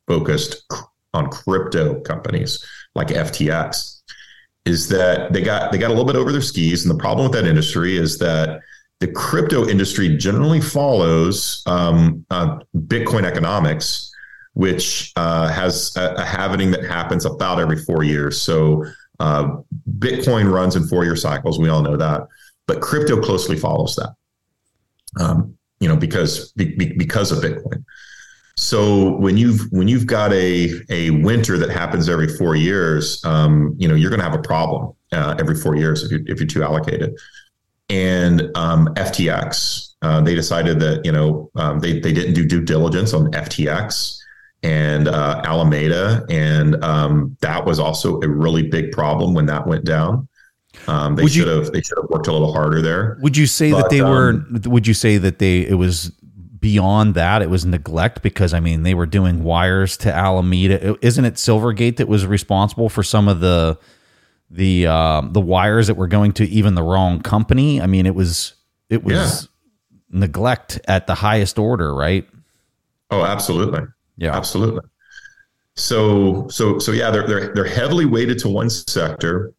[0.06, 0.62] focused
[1.14, 2.64] on crypto companies
[2.94, 4.02] like FTX,
[4.64, 6.84] is that they got they got a little bit over their skis.
[6.84, 8.60] And the problem with that industry is that
[9.02, 14.14] the crypto industry generally follows um, uh, Bitcoin economics,
[14.52, 18.40] which uh, has a, a happening that happens about every four years.
[18.40, 18.84] So
[19.18, 19.56] uh,
[19.98, 21.58] Bitcoin runs in four year cycles.
[21.58, 22.28] We all know that,
[22.68, 24.14] but crypto closely follows that.
[25.18, 27.84] Um, you know, because be, because of Bitcoin.
[28.56, 33.74] So when you've when you've got a a winter that happens every four years, um,
[33.78, 36.38] you know you're going to have a problem uh, every four years if you if
[36.38, 37.18] you're too allocated
[37.92, 39.90] and um, FTX.
[40.00, 44.18] Uh, they decided that you know um, they they didn't do due diligence on FTX
[44.64, 49.84] and uh, Alameda, and um, that was also a really big problem when that went
[49.84, 50.28] down.
[50.88, 53.18] Um, they should have they should have worked a little harder there.
[53.20, 54.30] Would you say but, that they were?
[54.30, 56.10] Um, would you say that they it was
[56.58, 57.42] beyond that?
[57.42, 60.96] It was neglect because I mean they were doing wires to Alameda.
[61.06, 63.78] Isn't it Silvergate that was responsible for some of the
[64.52, 67.80] the uh, the wires that were going to even the wrong company.
[67.80, 68.54] I mean, it was
[68.90, 69.48] it was
[69.90, 69.98] yeah.
[70.20, 72.28] neglect at the highest order, right?
[73.10, 73.82] Oh, absolutely.
[74.18, 74.82] Yeah, absolutely.
[75.74, 79.54] So so so yeah, they're they're they're heavily weighted to one sector,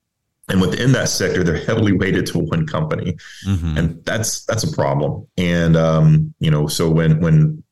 [0.48, 3.78] and within that sector, they're heavily weighted to one company, mm-hmm.
[3.78, 5.28] and that's that's a problem.
[5.38, 7.64] And um, you know, so when when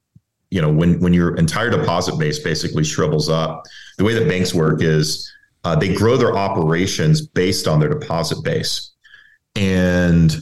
[0.49, 3.63] you know when when your entire deposit base basically shrivels up,
[3.99, 5.30] the way that banks work is
[5.63, 8.91] uh, they grow their operations based on their deposit base.
[9.55, 10.35] And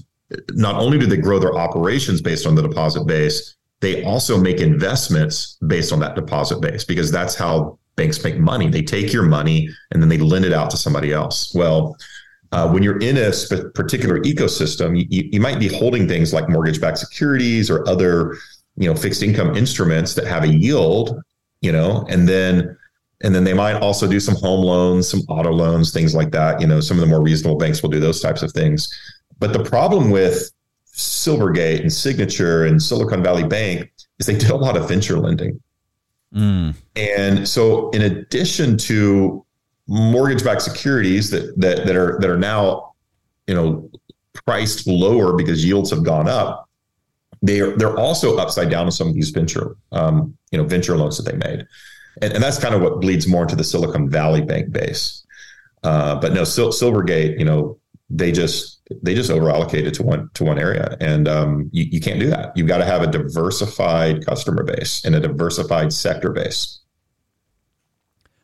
[0.52, 4.60] not only do they grow their operations based on the deposit base, they also make
[4.60, 8.70] investments based on that deposit base because that's how banks make money.
[8.70, 11.54] They take your money and then they lend it out to somebody else.
[11.56, 11.96] Well,
[12.52, 16.50] uh, when you're in a sp- particular ecosystem, you, you might be holding things like
[16.50, 18.36] mortgage-backed securities or other,
[18.76, 21.22] you know, fixed income instruments that have a yield,
[21.62, 22.76] you know, and then
[23.22, 26.62] and then they might also do some home loans, some auto loans, things like that.
[26.62, 28.94] You know, some of the more reasonable banks will do those types of things.
[29.40, 30.52] But the problem with
[30.86, 35.62] Silvergate and Signature and Silicon Valley Bank is they did a lot of venture lending.
[36.34, 36.76] Mm.
[36.96, 39.46] And so in addition to
[39.88, 42.94] mortgage-backed securities that that that are that are now,
[43.48, 43.90] you know,
[44.46, 46.70] priced lower because yields have gone up,
[47.42, 50.96] they are they're also upside down on some of these venture um, you know venture
[50.96, 51.66] loans that they made
[52.22, 55.26] and, and that's kind of what bleeds more into the Silicon Valley bank base.
[55.84, 57.78] Uh, but no, Sil- Silvergate, you know,
[58.10, 62.02] they just they just over allocated to one to one area, and um, you, you
[62.02, 62.52] can't do that.
[62.56, 66.80] You've got to have a diversified customer base and a diversified sector base.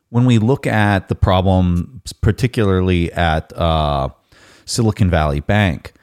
[0.09, 4.09] When we look at the problem, particularly at uh,
[4.65, 5.93] Silicon Valley Bank,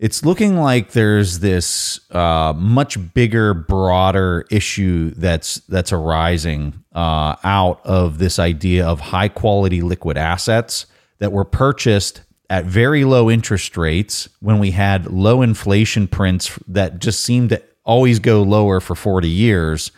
[0.00, 7.84] it's looking like there's this uh, much bigger, broader issue that's that's arising uh, out
[7.84, 10.86] of this idea of high quality liquid assets
[11.18, 16.98] that were purchased at very low interest rates when we had low inflation prints that
[16.98, 19.92] just seemed to always go lower for 40 years.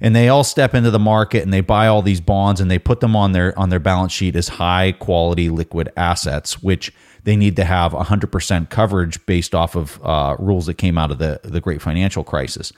[0.00, 2.78] And they all step into the market and they buy all these bonds and they
[2.78, 6.90] put them on their on their balance sheet as high quality liquid assets which
[7.24, 11.18] they need to have 100% coverage based off of uh, rules that came out of
[11.18, 12.72] the, the great financial crisis.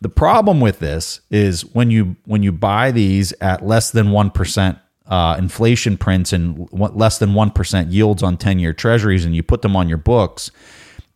[0.00, 4.80] The problem with this is when you when you buy these at less than 1%
[5.06, 9.62] uh, inflation prints and less than 1% yields on 10 year treasuries and you put
[9.62, 10.52] them on your books,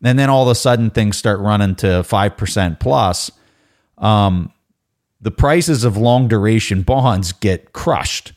[0.03, 3.31] and then all of a sudden things start running to 5% plus,
[3.99, 4.51] um,
[5.21, 8.33] the prices of long duration bonds get crushed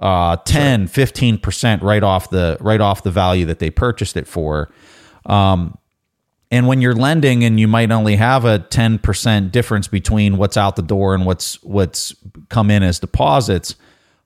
[0.00, 4.72] uh, 10, 15% right off the right off the value that they purchased it for.
[5.26, 5.76] Um,
[6.50, 10.74] and when you're lending and you might only have a 10% difference between what's out
[10.76, 12.14] the door and what's what's
[12.48, 13.76] come in as deposits,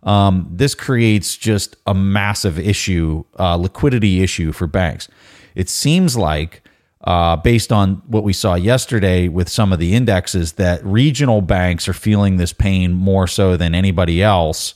[0.05, 5.09] um, this creates just a massive issue, uh, liquidity issue for banks.
[5.55, 6.63] It seems like,
[7.03, 11.89] uh, based on what we saw yesterday with some of the indexes, that regional banks
[11.89, 14.75] are feeling this pain more so than anybody else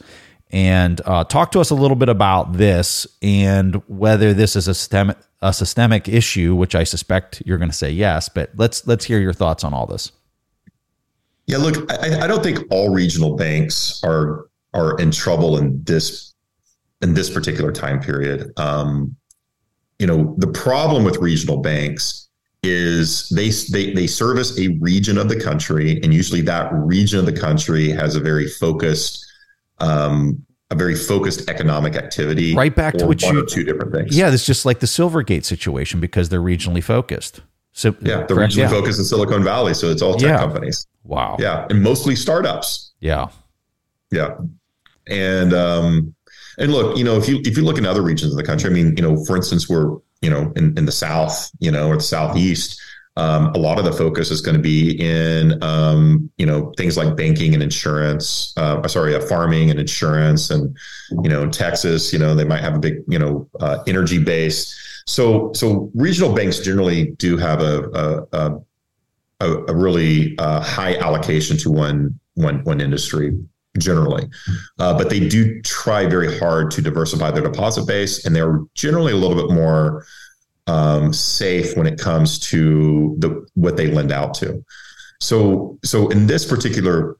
[0.50, 4.74] and uh, talk to us a little bit about this and whether this is a
[4.74, 8.28] systemic a systemic issue, which I suspect you're going to say yes.
[8.28, 10.10] But let's let's hear your thoughts on all this.
[11.46, 16.34] Yeah, look, I, I don't think all regional banks are are in trouble in this
[17.02, 18.52] in this particular time period.
[18.56, 19.16] Um,
[19.98, 22.28] you know, the problem with regional banks
[22.62, 27.26] is they, they they service a region of the country, and usually that region of
[27.26, 29.24] the country has a very focused
[29.80, 32.54] um, a very focused economic activity.
[32.54, 34.16] Right back to what you two different things.
[34.16, 37.40] Yeah, it's just like the Silvergate situation because they're regionally focused.
[37.72, 38.68] So yeah, they're regionally yeah.
[38.68, 40.38] focused in Silicon Valley, so it's all tech yeah.
[40.38, 40.86] companies.
[41.04, 41.36] Wow.
[41.38, 42.92] Yeah, and mostly startups.
[43.00, 43.28] Yeah.
[44.10, 44.36] Yeah,
[45.06, 46.14] and um,
[46.58, 48.70] and look, you know, if you if you look in other regions of the country,
[48.70, 51.88] I mean, you know, for instance, we're you know in in the South, you know,
[51.88, 52.80] or the Southeast.
[53.18, 56.96] Um, a lot of the focus is going to be in, um, you know, things
[56.96, 58.54] like banking and insurance.
[58.56, 60.76] Uh, sorry, uh, farming and insurance, and
[61.24, 62.12] you know, Texas.
[62.12, 64.72] You know, they might have a big, you know, uh, energy base.
[65.06, 68.60] So, so regional banks generally do have a a,
[69.40, 73.36] a, a really uh, high allocation to one one one industry
[73.78, 74.28] generally,
[74.78, 79.12] uh, but they do try very hard to diversify their deposit base, and they're generally
[79.12, 80.06] a little bit more
[80.68, 84.64] um, safe when it comes to the what they lend out to.
[85.20, 87.16] So, so in this particular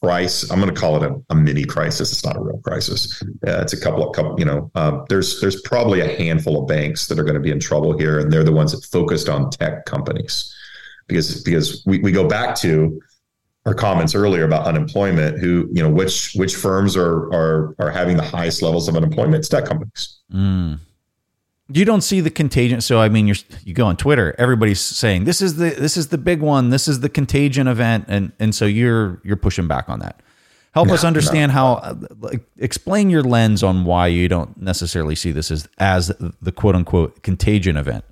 [0.00, 2.12] price, I'm going to call it a, a, mini crisis.
[2.12, 3.22] It's not a real crisis.
[3.42, 4.38] it's a couple of couple.
[4.38, 7.50] You know, uh, there's there's probably a handful of banks that are going to be
[7.50, 10.54] in trouble here, and they're the ones that focused on tech companies
[11.08, 13.00] because because we, we go back to
[13.64, 18.16] our comments earlier about unemployment who you know which which firms are are are having
[18.16, 20.78] the highest levels of unemployment it's tech companies mm
[21.72, 22.80] you don't see the contagion.
[22.80, 26.08] So I mean, you you go on Twitter, everybody's saying this is the this is
[26.08, 29.88] the big one, this is the contagion event, and and so you're you're pushing back
[29.88, 30.20] on that.
[30.72, 31.54] Help no, us understand no.
[31.54, 31.98] how.
[32.20, 36.74] Like, explain your lens on why you don't necessarily see this as as the quote
[36.74, 38.04] unquote contagion event.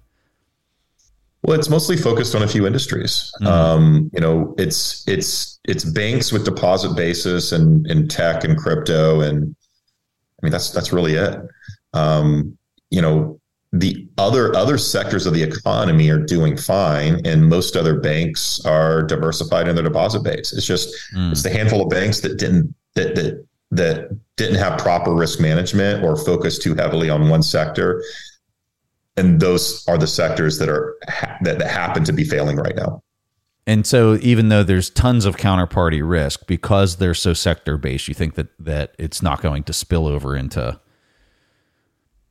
[1.42, 3.32] Well, it's mostly focused on a few industries.
[3.40, 3.46] Mm-hmm.
[3.46, 9.22] Um, you know, it's it's it's banks with deposit basis and and tech and crypto,
[9.22, 9.56] and
[10.42, 11.40] I mean that's that's really it.
[11.94, 12.58] Um,
[12.90, 13.39] you know,
[13.72, 19.02] the other other sectors of the economy are doing fine and most other banks are
[19.02, 20.52] diversified in their deposit base.
[20.52, 21.30] It's just mm.
[21.30, 26.04] it's the handful of banks that didn't that that that didn't have proper risk management
[26.04, 28.02] or focus too heavily on one sector.
[29.16, 30.96] And those are the sectors that are
[31.42, 33.02] that, that happen to be failing right now.
[33.68, 38.14] And so even though there's tons of counterparty risk because they're so sector based you
[38.14, 40.80] think that that it's not going to spill over into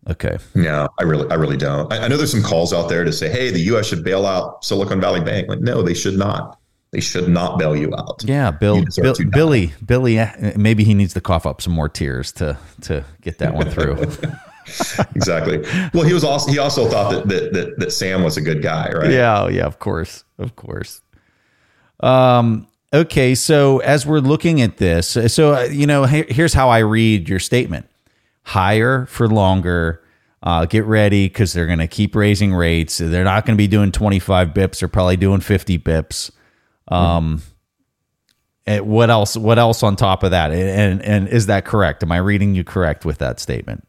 [0.09, 0.37] Okay.
[0.55, 1.91] No, I really, I really don't.
[1.93, 3.85] I, I, know there's some calls out there to say, "Hey, the U.S.
[3.85, 6.57] should bail out Silicon Valley Bank." Like, no, they should not.
[6.91, 8.23] They should not bail you out.
[8.25, 10.17] Yeah, Bill, Bill Billy, Billy.
[10.17, 13.69] Eh, maybe he needs to cough up some more tears to to get that one
[13.69, 14.01] through.
[15.15, 15.59] exactly.
[15.93, 18.63] Well, he was also he also thought that, that that that Sam was a good
[18.63, 19.11] guy, right?
[19.11, 21.01] Yeah, yeah, of course, of course.
[21.99, 22.65] Um.
[22.91, 27.37] Okay, so as we're looking at this, so you know, here's how I read your
[27.37, 27.87] statement
[28.43, 30.03] higher for longer.
[30.41, 32.97] Uh, get ready because they're going to keep raising rates.
[32.97, 34.79] They're not going to be doing 25 bips.
[34.79, 36.31] They're probably doing 50 bips.
[36.87, 37.41] Um,
[38.65, 39.35] what else?
[39.35, 40.51] What else on top of that?
[40.51, 42.03] And and is that correct?
[42.03, 43.85] Am I reading you correct with that statement?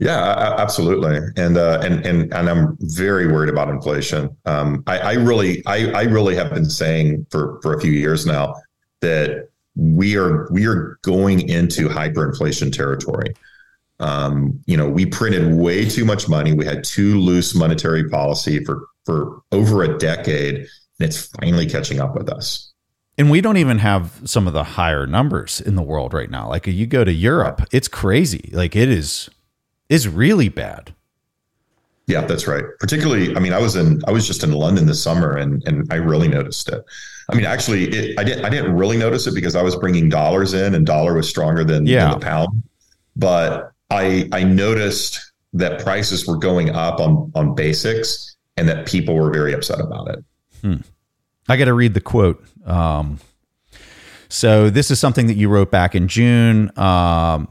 [0.00, 1.18] Yeah, absolutely.
[1.36, 4.34] And uh, and and and I'm very worried about inflation.
[4.46, 8.24] Um, I, I really, I, I really have been saying for for a few years
[8.24, 8.54] now
[9.00, 13.34] that we are we are going into hyperinflation territory.
[14.00, 16.52] Um, you know, we printed way too much money.
[16.52, 22.00] We had too loose monetary policy for for over a decade, and it's finally catching
[22.00, 22.72] up with us.
[23.18, 26.48] And we don't even have some of the higher numbers in the world right now.
[26.48, 28.50] Like you go to Europe, it's crazy.
[28.52, 29.28] Like it is
[29.90, 30.94] is really bad.
[32.06, 32.64] Yeah, that's right.
[32.80, 35.86] Particularly, I mean, I was in I was just in London this summer and and
[35.92, 36.82] I really noticed it.
[37.30, 40.08] I mean, actually, it, I didn't I didn't really notice it because I was bringing
[40.08, 42.08] dollars in and dollar was stronger than, yeah.
[42.08, 42.62] than the pound.
[43.16, 45.20] But I I noticed
[45.52, 50.08] that prices were going up on on basics and that people were very upset about
[50.08, 50.24] it.
[50.60, 50.76] Hmm.
[51.48, 52.44] I got to read the quote.
[52.64, 53.18] Um,
[54.28, 56.70] so this is something that you wrote back in June.
[56.78, 57.48] Um,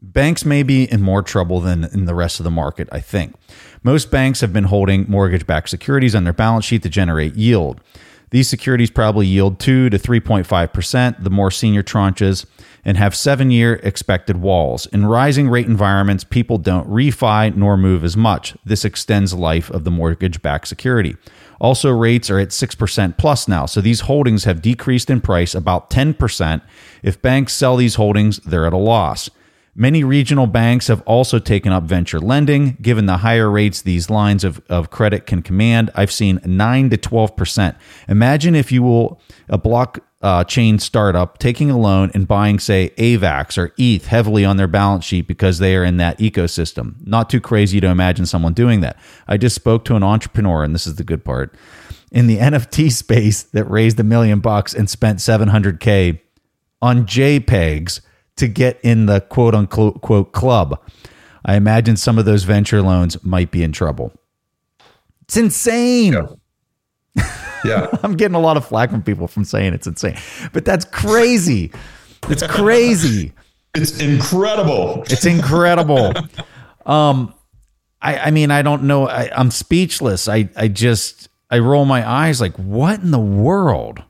[0.00, 2.88] banks may be in more trouble than in the rest of the market.
[2.90, 3.34] I think
[3.82, 7.80] most banks have been holding mortgage-backed securities on their balance sheet to generate yield.
[8.34, 12.46] These securities probably yield 2 to 3.5%, the more senior tranches
[12.84, 14.86] and have seven year expected WALs.
[14.86, 18.56] In rising rate environments, people don't refi nor move as much.
[18.64, 21.16] This extends life of the mortgage backed security.
[21.60, 25.88] Also, rates are at 6% plus now, so these holdings have decreased in price about
[25.88, 26.60] 10%.
[27.04, 29.30] If banks sell these holdings, they're at a loss.
[29.76, 32.76] Many regional banks have also taken up venture lending.
[32.80, 36.96] Given the higher rates these lines of, of credit can command, I've seen 9 to
[36.96, 37.76] 12%.
[38.08, 42.92] Imagine if you will a block uh, chain startup taking a loan and buying, say,
[42.96, 46.94] AVAX or ETH heavily on their balance sheet because they are in that ecosystem.
[47.04, 48.96] Not too crazy to imagine someone doing that.
[49.26, 51.54] I just spoke to an entrepreneur, and this is the good part,
[52.12, 56.20] in the NFT space that raised a million bucks and spent 700K
[56.80, 58.00] on JPEGs
[58.36, 60.80] to get in the quote unquote club.
[61.44, 64.12] I imagine some of those venture loans might be in trouble.
[65.22, 66.12] It's insane.
[66.12, 66.26] Yeah.
[67.64, 67.88] Yeah.
[68.02, 70.18] I'm getting a lot of flack from people from saying it's insane,
[70.52, 71.72] but that's crazy.
[72.28, 73.32] It's crazy.
[73.74, 75.02] it's incredible.
[75.08, 76.12] It's incredible.
[76.84, 77.32] um,
[78.02, 79.08] I, I mean, I don't know.
[79.08, 80.28] I, I'm speechless.
[80.28, 84.02] I, I just, I roll my eyes like, what in the world?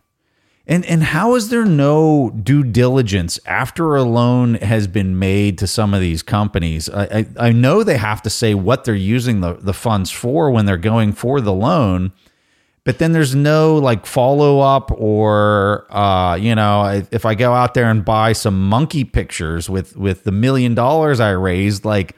[0.66, 5.66] And and how is there no due diligence after a loan has been made to
[5.66, 6.88] some of these companies?
[6.88, 10.50] I, I, I know they have to say what they're using the, the funds for
[10.50, 12.12] when they're going for the loan,
[12.84, 17.74] but then there's no like follow up or uh, you know if I go out
[17.74, 22.16] there and buy some monkey pictures with with the million dollars I raised, like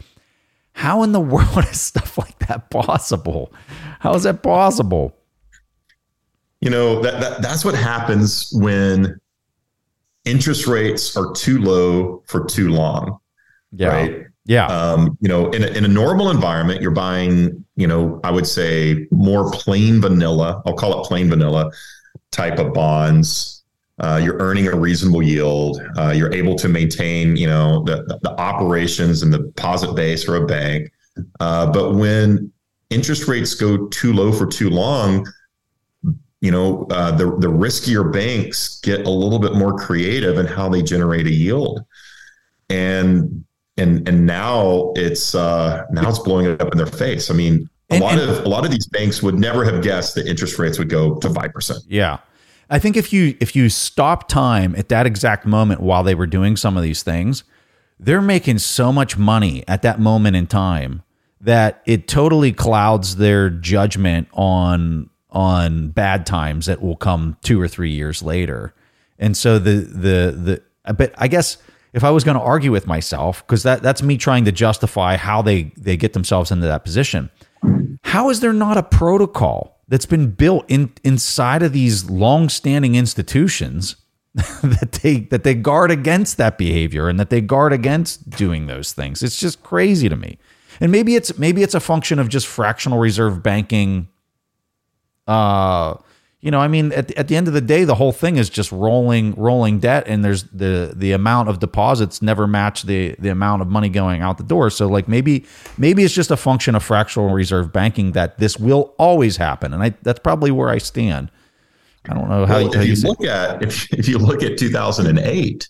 [0.73, 3.53] how in the world is stuff like that possible?
[3.99, 5.17] How is that possible?
[6.61, 9.21] You know, that, that that's what happens when
[10.25, 13.19] interest rates are too low for too long.
[13.73, 13.89] Yeah.
[13.89, 14.27] Right.
[14.47, 14.67] Yeah.
[14.67, 18.47] Um, you know, in a, in a normal environment, you're buying, you know, I would
[18.47, 21.71] say more plain vanilla, I'll call it plain vanilla
[22.31, 23.65] type of bonds.
[23.99, 25.81] Uh, you're earning a reasonable yield.
[25.97, 30.37] Uh, you're able to maintain, you know, the, the operations and the deposit base for
[30.37, 30.93] a bank.
[31.41, 32.53] Uh, but when
[32.91, 35.27] interest rates go too low for too long,
[36.47, 40.69] you know, uh, the the riskier banks get a little bit more creative in how
[40.69, 41.81] they generate a yield,
[42.71, 43.45] and
[43.77, 47.31] and and now it's uh, now it's blowing it up in their face.
[47.31, 49.83] I mean, a And- lot and- of a lot of these banks would never have
[49.83, 51.81] guessed that interest rates would go to five percent.
[51.89, 52.19] Yeah.
[52.71, 56.27] I think if you if you stop time at that exact moment while they were
[56.27, 57.45] doing some of these things,
[57.99, 61.03] they're making so much money at that moment in time
[61.41, 67.69] that it totally clouds their judgment on on bad times that will come 2 or
[67.69, 68.75] 3 years later.
[69.19, 71.59] And so the the the but I guess
[71.93, 75.19] if I was going to argue with myself cuz that that's me trying to justify
[75.19, 77.31] how they they get themselves into that position.
[78.03, 83.97] How is there not a protocol that's been built in inside of these long-standing institutions
[84.35, 88.95] that they that they guard against that behavior and that they guard against doing those
[88.95, 89.23] things?
[89.23, 90.39] It's just crazy to me.
[90.81, 94.09] And maybe it's maybe it's a function of just fractional reserve banking
[95.27, 95.95] uh
[96.47, 98.49] you know, I mean, at, at the end of the day, the whole thing is
[98.49, 103.31] just rolling rolling debt, and there's the the amount of deposits never match the the
[103.31, 104.71] amount of money going out the door.
[104.71, 105.45] So, like maybe
[105.77, 109.83] maybe it's just a function of fractional reserve banking that this will always happen, and
[109.83, 111.33] I, that's probably where I stand.
[112.09, 114.45] I don't know how, Well, how if you, you look at if, if you look
[114.45, 115.69] at 2008,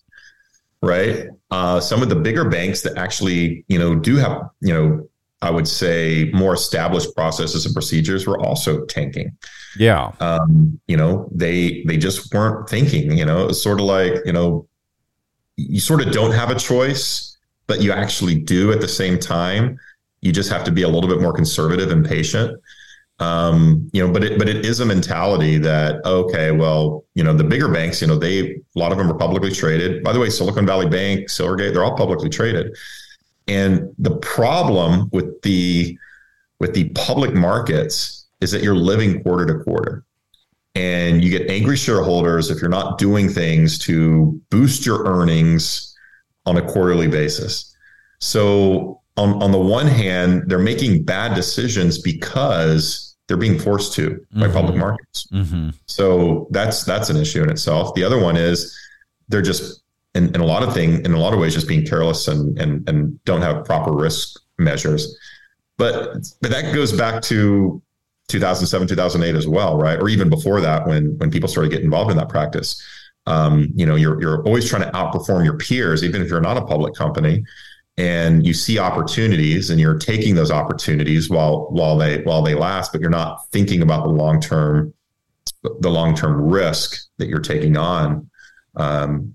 [0.83, 1.29] right?
[1.51, 5.09] Uh, some of the bigger banks that actually you know do have you know
[5.43, 9.37] I would say more established processes and procedures were also tanking.
[9.79, 13.17] yeah, Um, you know, they they just weren't thinking.
[13.17, 14.67] You know, it was sort of like you know,
[15.57, 19.79] you sort of don't have a choice, but you actually do at the same time.
[20.23, 22.59] You just have to be a little bit more conservative and patient
[23.19, 27.33] um, you know, but it but it is a mentality that okay, well, you know,
[27.33, 30.05] the bigger banks, you know, they a lot of them are publicly traded.
[30.05, 32.77] By the way, Silicon Valley Bank, Silvergate, they're all publicly traded.
[33.49, 35.97] And the problem with the
[36.59, 40.05] with the public markets is that you're living quarter to quarter.
[40.75, 45.95] And you get angry shareholders if you're not doing things to boost your earnings
[46.45, 47.75] on a quarterly basis.
[48.21, 54.21] So on, on the one hand, they're making bad decisions because they're being forced to
[54.35, 54.53] by Mhm.
[54.53, 55.27] public markets.
[55.31, 57.95] hmm So that's that's an issue in itself.
[57.95, 58.75] The other one is
[59.29, 59.83] they're just
[60.17, 62.59] in, in a lot of thing in a lot of ways just being careless and
[62.59, 65.17] and and don't have proper risk measures.
[65.77, 67.83] But but that goes back to
[68.29, 70.01] 2007 2008 as well, right?
[70.01, 72.83] Or even before that when when people started getting involved in that practice.
[73.29, 76.57] Um, you know, you're you're always trying to outperform your peers, even if you're not
[76.57, 77.45] a public company
[77.99, 82.93] and you see opportunities and you're taking those opportunities while while they while they last
[82.93, 84.93] but you're not thinking about the long term
[85.81, 88.29] the long term risk that you're taking on
[88.77, 89.35] um,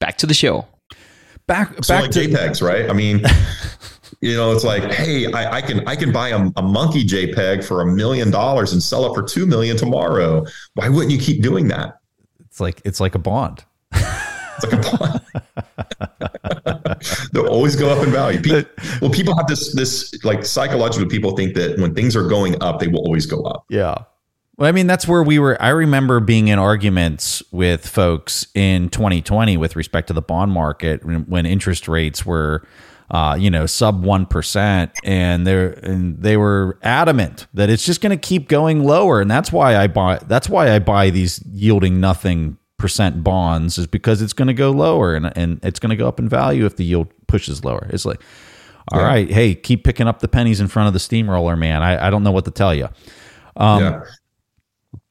[0.00, 0.66] back to the show.
[1.46, 2.90] Back, So back like to JPEGs, right?
[2.90, 3.22] I mean,
[4.20, 7.64] you know, it's like, hey, I, I can I can buy a, a monkey JPEG
[7.64, 10.44] for a million dollars and sell it for two million tomorrow.
[10.74, 12.00] Why wouldn't you keep doing that?
[12.46, 13.64] It's like it's like a bond.
[13.92, 15.20] It's like a bond.
[17.32, 18.40] They'll always go up in value.
[18.40, 18.62] People,
[19.00, 22.80] well, people have this this like psychologically, people think that when things are going up,
[22.80, 23.64] they will always go up.
[23.70, 23.94] Yeah.
[24.58, 25.60] Well, I mean, that's where we were.
[25.62, 31.04] I remember being in arguments with folks in 2020 with respect to the bond market
[31.04, 32.66] when, interest rates were,
[33.12, 38.00] uh, you know, sub one percent, and they and they were adamant that it's just
[38.00, 40.18] going to keep going lower, and that's why I buy.
[40.26, 44.72] That's why I buy these yielding nothing percent bonds is because it's going to go
[44.72, 47.88] lower and and it's going to go up in value if the yield pushes lower.
[47.92, 48.20] It's like,
[48.92, 49.06] all Yeah.
[49.06, 51.80] right, hey, keep picking up the pennies in front of the steamroller, man.
[51.82, 52.88] I, I don't know what to tell you.
[53.56, 54.00] Um, yeah.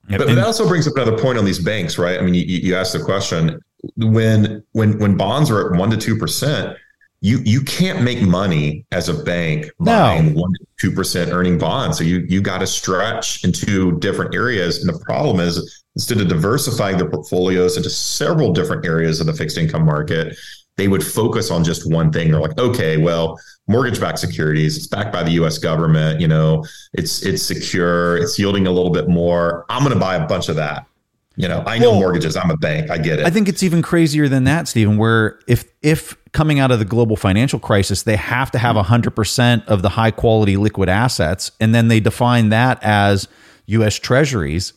[0.09, 2.17] But, but that also brings up another point on these banks, right?
[2.17, 3.59] I mean, you, you asked the question
[3.97, 6.77] when when when bonds are at one to two percent,
[7.21, 11.97] you you can't make money as a bank buying one to two percent earning bonds.
[11.97, 14.83] So you you got to stretch into different areas.
[14.83, 19.33] And the problem is instead of diversifying their portfolios into several different areas of the
[19.33, 20.37] fixed income market,
[20.77, 22.31] they would focus on just one thing.
[22.31, 25.57] They're like, okay, well, mortgage-backed securities, it's backed by the U.S.
[25.57, 26.21] government.
[26.21, 26.63] You know,
[26.93, 29.65] it's it's secure, it's yielding a little bit more.
[29.69, 30.85] I'm going to buy a bunch of that.
[31.35, 32.35] You know, I know Well, mortgages.
[32.35, 32.89] I'm a bank.
[32.89, 33.25] I get it.
[33.25, 34.97] I think it's even crazier than that, Steven.
[34.97, 39.15] Where if if coming out of the global financial crisis, they have to have hundred
[39.15, 43.27] percent of the high quality liquid assets, and then they define that as
[43.67, 43.95] U.S.
[43.95, 44.73] Treasuries.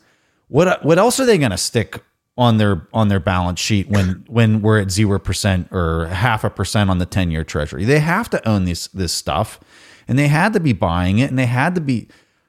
[0.48, 2.02] What what else are they going to stick
[2.40, 6.48] on their on their balance sheet when when we're at zero percent or half a
[6.48, 7.84] percent on the ten year Treasury?
[7.84, 9.60] They have to own this this stuff,
[10.08, 12.08] and they had to be buying it, and they had to be.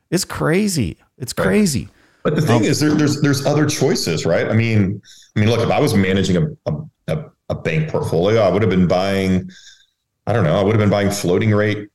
[0.10, 0.98] It's crazy.
[1.18, 1.90] It's crazy.
[2.24, 4.48] But the thing um, is, there, there's there's other choices, right?
[4.48, 5.02] I mean,
[5.36, 6.78] I mean, look, if I was managing a, a,
[7.08, 9.50] a, a bank portfolio, I would have been buying,
[10.26, 11.90] I don't know, I would have been buying floating rate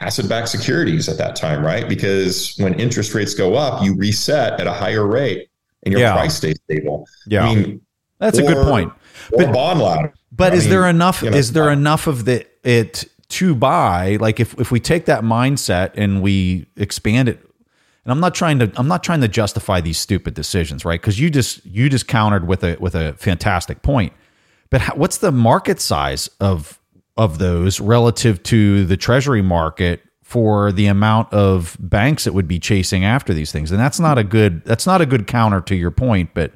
[0.00, 1.88] asset-backed securities at that time, right?
[1.88, 5.48] Because when interest rates go up, you reset at a higher rate,
[5.84, 6.12] and your Yeah.
[6.12, 7.06] price stays stable.
[7.26, 7.46] Yeah.
[7.48, 7.80] I mean,
[8.18, 8.92] That's a good or- point.
[9.32, 10.12] Or bond ladder.
[10.32, 11.22] But I is mean, there enough?
[11.22, 14.16] you know, is there enough of the it to buy?
[14.20, 17.38] Like if if we take that mindset and we expand it,
[18.04, 21.00] and I'm not trying to I'm not trying to justify these stupid decisions, right?
[21.00, 24.12] Because you just you just countered with a with a fantastic point.
[24.70, 26.80] But how, what's the market size of
[27.16, 32.58] of those relative to the treasury market for the amount of banks that would be
[32.58, 33.70] chasing after these things?
[33.70, 36.50] And that's not a good that's not a good counter to your point, but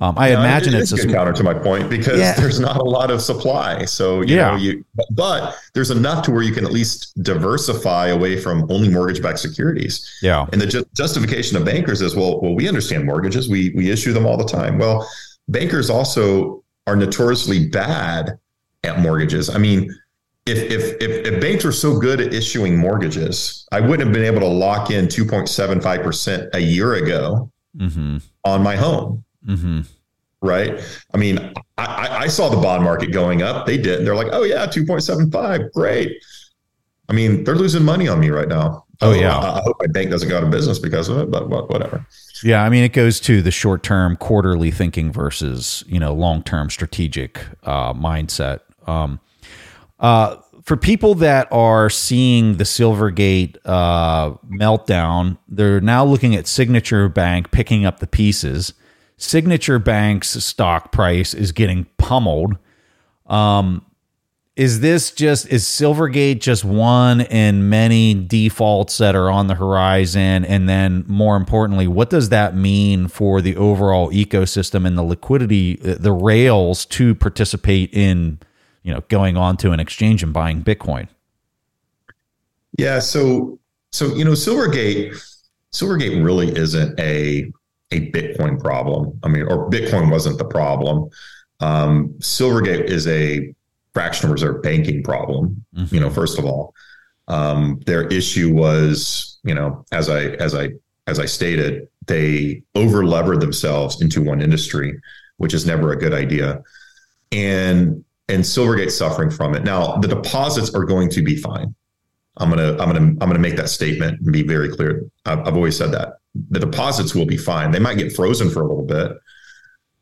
[0.00, 2.32] um, I No, imagine it it's a counter to my point because Yeah.
[2.34, 3.84] there's not a lot of supply.
[3.84, 4.50] So you Yeah.
[4.52, 8.88] know you, but there's enough to where you can at least diversify away from only
[8.88, 10.08] mortgage-backed securities.
[10.22, 13.48] yeah And the ju- justification of bankers is, well, well, we understand mortgages.
[13.48, 14.78] We we issue them all the time.
[14.78, 15.06] Well,
[15.48, 18.38] bankers also are notoriously bad
[18.84, 19.50] at mortgages.
[19.50, 19.92] I mean,
[20.48, 24.24] if if if, if banks were so good at issuing mortgages, I wouldn't have been
[24.24, 29.24] able to lock in 2.75 percent a year ago mm-hmm, on my home.
[29.46, 29.80] mm-hmm.
[30.40, 30.80] Right.
[31.12, 31.38] I mean,
[31.78, 33.66] I, I- I saw the bond market going up.
[33.66, 34.06] They did.
[34.06, 35.72] They're like, oh yeah, 2.75.
[35.72, 36.22] Great.
[37.08, 38.84] I mean, they're losing money on me right now.
[39.00, 39.36] Oh, yeah.
[39.36, 41.70] I, I hope my bank doesn't go out of business because of it, but, but
[41.70, 42.04] whatever.
[42.44, 46.42] Yeah, I mean, it goes to the short term, quarterly thinking versus you know long
[46.42, 48.60] term strategic uh, mindset.
[48.86, 49.18] Um,
[50.00, 57.08] uh, for people that are seeing the Silvergate uh, meltdown, they're now looking at Signature
[57.08, 58.74] Bank picking up the pieces.
[59.16, 62.56] Signature Bank's stock price is getting pummeled.
[63.26, 63.84] Um,
[64.58, 70.44] is this just is Silvergate just one in many defaults that are on the horizon?
[70.44, 75.80] And then more importantly, what does that mean for the overall ecosystem and the liquidity,
[75.80, 78.40] uh, the rails to participate in,
[78.88, 81.08] you know, going on to an exchange and buying Bitcoin?
[82.78, 83.00] Yeah.
[83.00, 83.58] So,
[83.92, 85.14] so, you know, Silvergate,
[85.74, 87.52] Silvergate really isn't a,
[87.90, 89.20] a Bitcoin problem.
[89.22, 91.10] I mean, or Bitcoin wasn't the problem.
[91.60, 93.54] Um, Silvergate is a
[93.92, 95.66] fractional reserve banking problem.
[95.76, 95.92] Mhm.
[95.92, 96.72] You know, first of all,
[97.28, 100.70] um, their issue was, you know, as I as I
[101.06, 104.98] as I stated, they over levered themselves into one industry,
[105.36, 106.62] which is never a good idea.
[107.32, 109.64] And and Silvergate's suffering from it.
[109.64, 111.74] Now, the deposits are going to be fine.
[112.38, 115.04] I'm gonna I'm gonna I'm gonna make that statement and be very clear.
[115.26, 116.18] I've, I've always said that
[116.50, 117.70] the deposits will be fine.
[117.72, 119.12] They might get frozen for a little bit.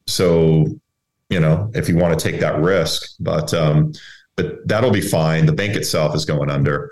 [0.06, 0.66] So,
[1.30, 3.92] you know, if you want to take that risk, but um,
[4.36, 5.46] but that'll be fine.
[5.46, 6.90] The bank itself is going under.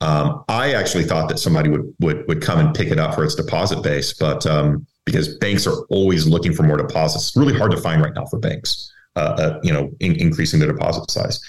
[0.00, 3.24] Um, I actually thought that somebody would would would come and pick it up for
[3.24, 7.56] its deposit base, but um, because banks are always looking for more deposits, it's really
[7.56, 8.92] hard to find right now for banks.
[9.16, 11.40] Uh, uh, you know, in, increasing the deposit size.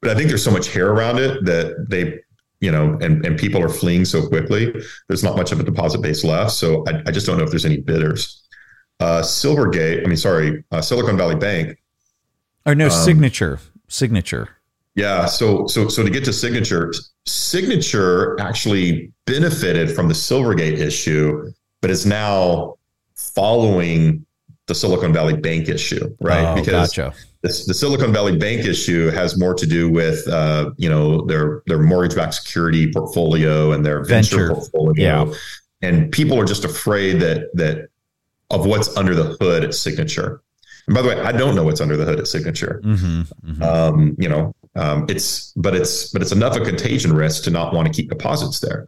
[0.00, 2.18] But I think there's so much hair around it that they,
[2.60, 4.74] you know, and and people are fleeing so quickly.
[5.06, 7.50] There's not much of a deposit base left, so I, I just don't know if
[7.50, 8.42] there's any bidders.
[8.98, 11.78] Uh, Silvergate, I mean, sorry, uh, Silicon Valley Bank
[12.66, 14.48] Or no, Um, signature, signature.
[14.96, 15.26] Yeah.
[15.26, 16.92] So so so to get to signature,
[17.24, 22.74] signature actually benefited from the Silvergate issue, but is now
[23.14, 24.24] following
[24.68, 26.44] the Silicon Valley Bank issue, right?
[26.46, 27.14] Oh, because gotcha.
[27.42, 31.62] the, the Silicon Valley Bank issue has more to do with uh, you know their
[31.66, 34.54] their mortgage-backed security portfolio and their venture, Venture.
[34.54, 35.34] portfolio, Yeah.
[35.82, 37.88] and people are just afraid that that
[38.50, 40.40] of what's under the hood at Signature.
[40.86, 43.62] And by the way, I don't know what's under the hood at Signature hmm hmm
[43.62, 47.50] um, you know, um, it's but it's but it's enough of a contagion risk to
[47.50, 48.86] not want to keep deposits there,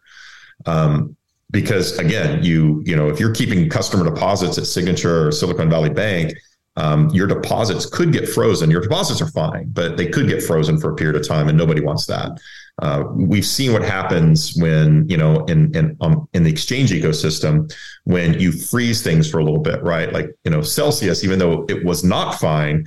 [0.67, 1.17] um,
[1.51, 5.91] because again, you you know, if you're keeping customer deposits at Signature or Silicon Valley
[5.91, 6.33] Bank,
[6.77, 8.71] um, your deposits could get frozen.
[8.71, 11.59] Your deposits are fine, but they could get frozen for a period of time, and
[11.59, 12.39] nobody wants that.
[12.81, 17.71] Uh, we've seen what happens when you know in in um, in the exchange ecosystem
[18.05, 20.13] when you freeze things for a little bit, right?
[20.13, 22.87] Like you know, Celsius, even though it was not fine,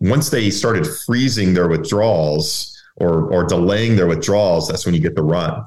[0.00, 5.14] once they started freezing their withdrawals or or delaying their withdrawals, that's when you get
[5.14, 5.64] the run.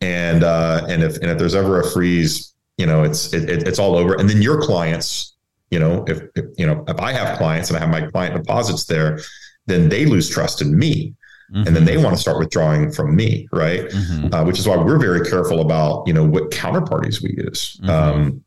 [0.00, 3.66] And uh, and if and if there's ever a freeze, you know, it's it, it,
[3.68, 4.14] it's all over.
[4.14, 5.34] And then your clients,
[5.70, 8.34] you know, if, if you know if I have clients and I have my client
[8.34, 9.20] deposits there,
[9.66, 11.14] then they lose trust in me,
[11.54, 13.90] and then they want to start withdrawing from me, right?
[13.92, 17.78] hmm uh, which is why we're very careful about you know what counterparties we use.
[17.82, 17.88] Mhm.
[17.88, 18.44] Um,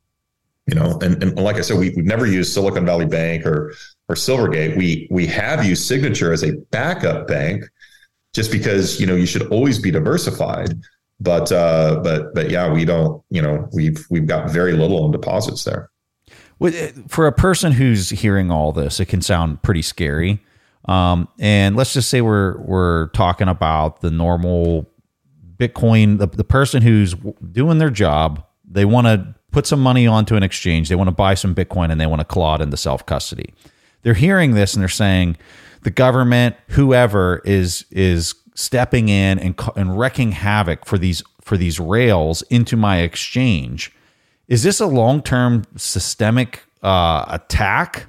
[0.67, 3.73] you know, and, and like I said, we, we've never used Silicon Valley Bank or
[4.07, 4.77] or Silvergate.
[4.77, 7.63] We we have used Signature as a backup bank,
[8.35, 10.79] just because you know you should always be diversified.
[11.20, 13.22] But uh, but but yeah, we don't.
[13.30, 15.89] You know, we've we've got very little in deposits there.
[16.63, 20.39] Eh, For a person who's hearing all this, it can sound pretty scary.
[20.86, 24.89] Um, and let's just say we're we're talking about the normal
[25.57, 27.15] Bitcoin, the, the person who's
[27.51, 28.43] doing their job.
[28.72, 30.89] They want to put some money onto an exchange.
[30.89, 33.53] They want to buy some Bitcoin and they want to claw it into self custody.
[34.03, 35.36] They're hearing this and they're saying
[35.84, 41.80] the government, whoever is is stepping in and and wrecking havoc for these for these
[41.80, 43.91] rails into my exchange.
[44.47, 48.07] Is this a long term systemic uh, attack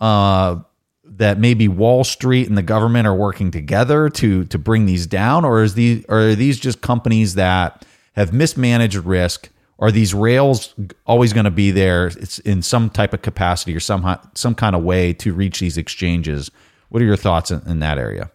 [0.00, 0.60] uh,
[1.04, 5.44] that maybe Wall Street and the government are working together to to bring these down,
[5.44, 9.50] or is these are these just companies that have mismanaged risk?
[9.80, 10.74] Are these rails
[11.06, 12.06] always going to be there?
[12.06, 15.76] It's in some type of capacity or some some kind of way to reach these
[15.76, 16.50] exchanges.
[16.88, 18.30] What are your thoughts in, in that area?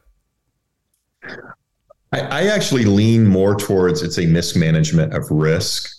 [2.14, 5.90] I, I, actually lean more towards it's a mismanagement of risk.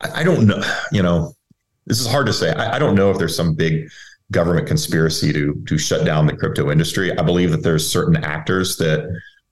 [0.00, 1.34] I, I, don't know, you know,
[1.86, 2.52] this is hard to say.
[2.52, 3.90] I, I don't know if there's some big
[4.32, 7.16] government conspiracy to to shut down the crypto industry.
[7.18, 9.08] I believe that there's certain actors that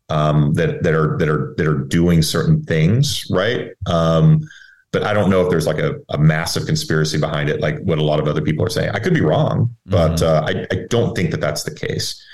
[0.08, 3.70] um, that that are that are that are doing certain things, right?
[3.86, 4.48] Um,
[4.92, 7.98] but I don't know if there's like a, a massive conspiracy behind it, like what
[7.98, 8.90] a lot of other people are saying.
[8.90, 10.24] I could be wrong, but mm-hmm.
[10.24, 12.24] uh, I, I, don't think that that's the case.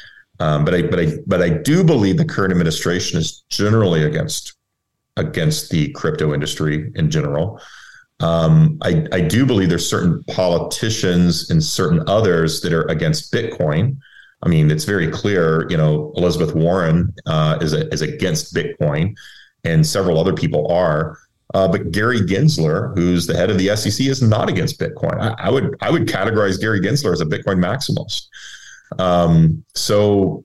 [0.41, 4.57] Um, but I but I but I do believe the current administration is generally against
[5.17, 7.61] against the crypto industry in general.
[8.21, 13.97] Um, I, I do believe there's certain politicians and certain others that are against Bitcoin.
[14.43, 15.69] I mean, it's very clear.
[15.71, 19.15] You know, Elizabeth Warren uh, is a, is against Bitcoin,
[19.65, 21.19] and several other people are.
[21.55, 25.21] Uh, but Gary Gensler, who's the head of the SEC, is not against Bitcoin.
[25.21, 28.27] I, I would I would categorize Gary Gensler as a Bitcoin maximalist.
[28.99, 30.45] Um, so,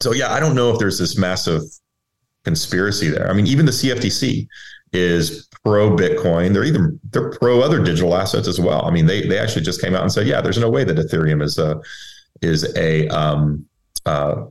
[0.00, 1.62] so yeah, I don't know if there's this massive
[2.44, 3.30] conspiracy there.
[3.30, 4.46] I mean, even the CFTC
[4.92, 6.52] is pro Bitcoin.
[6.52, 8.84] They're even they're pro other digital assets as well.
[8.84, 10.96] I mean, they they actually just came out and said, yeah, there's no way that
[10.96, 11.80] Ethereum is a
[12.40, 13.64] is a um,
[14.06, 14.46] uh,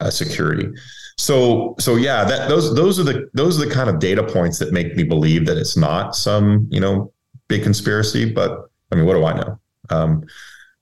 [0.00, 0.68] a security.
[1.16, 4.58] So so yeah, that those those are the those are the kind of data points
[4.58, 7.12] that make me believe that it's not some you know
[7.48, 8.30] big conspiracy.
[8.30, 9.60] But I mean, what do I know?
[9.90, 10.24] Um,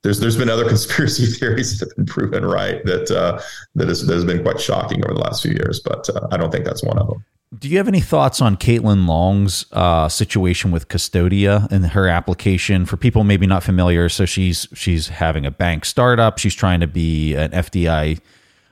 [0.03, 3.41] there's there's been other conspiracy theories that have been proven right that uh,
[3.75, 6.37] that, has, that has been quite shocking over the last few years, but uh, I
[6.37, 7.23] don't think that's one of them.
[7.57, 12.85] Do you have any thoughts on Caitlin Long's uh, situation with Custodia and her application
[12.85, 14.07] for people maybe not familiar?
[14.07, 16.37] So she's she's having a bank startup.
[16.37, 18.19] She's trying to be an FDI.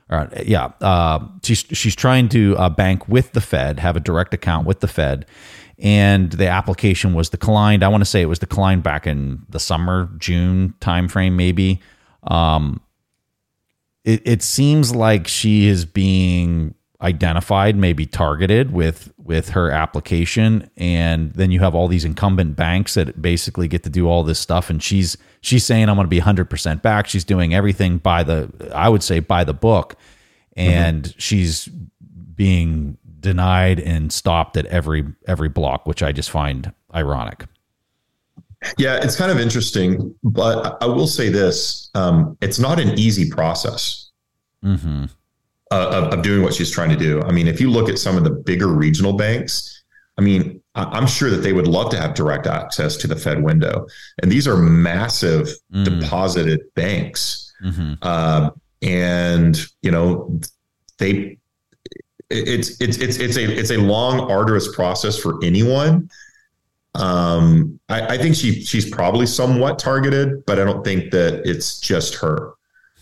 [0.08, 4.32] Uh, yeah, uh, she's she's trying to uh, bank with the Fed, have a direct
[4.32, 5.26] account with the Fed,
[5.78, 7.84] and the application was declined.
[7.84, 11.80] I want to say it was declined back in the summer, June timeframe, maybe.
[12.24, 12.80] Um,
[14.04, 21.32] it, it seems like she is being identified, maybe targeted with with her application, and
[21.34, 24.70] then you have all these incumbent banks that basically get to do all this stuff,
[24.70, 27.06] and she's she's saying I'm going to be 100 percent back.
[27.06, 29.94] She's doing everything by the I would say by the book,
[30.56, 31.18] and mm-hmm.
[31.18, 31.68] she's
[32.34, 37.46] being denied and stopped at every every block, which I just find ironic.
[38.76, 43.30] Yeah, it's kind of interesting, but I will say this: um, it's not an easy
[43.30, 44.10] process
[44.64, 45.04] mm-hmm.
[45.70, 47.22] uh, of, of, doing what she's trying to do.
[47.22, 49.84] I mean, if you look at some of the bigger regional banks,
[50.18, 53.42] I mean, I'm sure that they would love to have direct access to the Fed
[53.42, 53.86] window,
[54.22, 55.84] and these are massive mm.
[55.84, 57.94] deposited banks, mm-hmm.
[58.02, 58.50] uh,
[58.82, 60.40] and you know
[60.98, 61.38] they
[62.30, 66.10] it's it's it's it's a it's a long, arduous process for anyone.
[66.94, 71.80] Um, I, I think she she's probably somewhat targeted, but I don't think that it's
[71.80, 72.54] just her,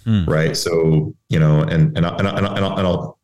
[0.04, 0.24] hmm.
[0.26, 0.56] right?
[0.56, 3.18] So you know, and and and, and, and, I'll, and I'll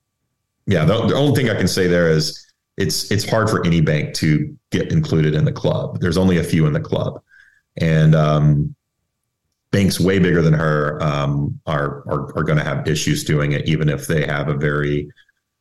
[0.66, 3.80] yeah, the, the only thing I can say there is it's it's hard for any
[3.80, 6.00] bank to get included in the club.
[6.00, 7.20] There's only a few in the club,
[7.80, 8.74] and um,
[9.70, 13.68] banks way bigger than her um, are are, are going to have issues doing it,
[13.68, 15.11] even if they have a very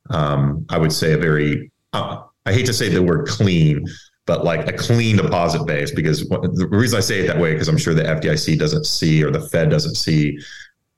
[0.09, 3.85] um, I would say a very, uh, I hate to say the word clean,
[4.25, 7.67] but like a clean deposit base, because the reason I say it that way, because
[7.67, 10.39] I'm sure the FDIC doesn't see or the Fed doesn't see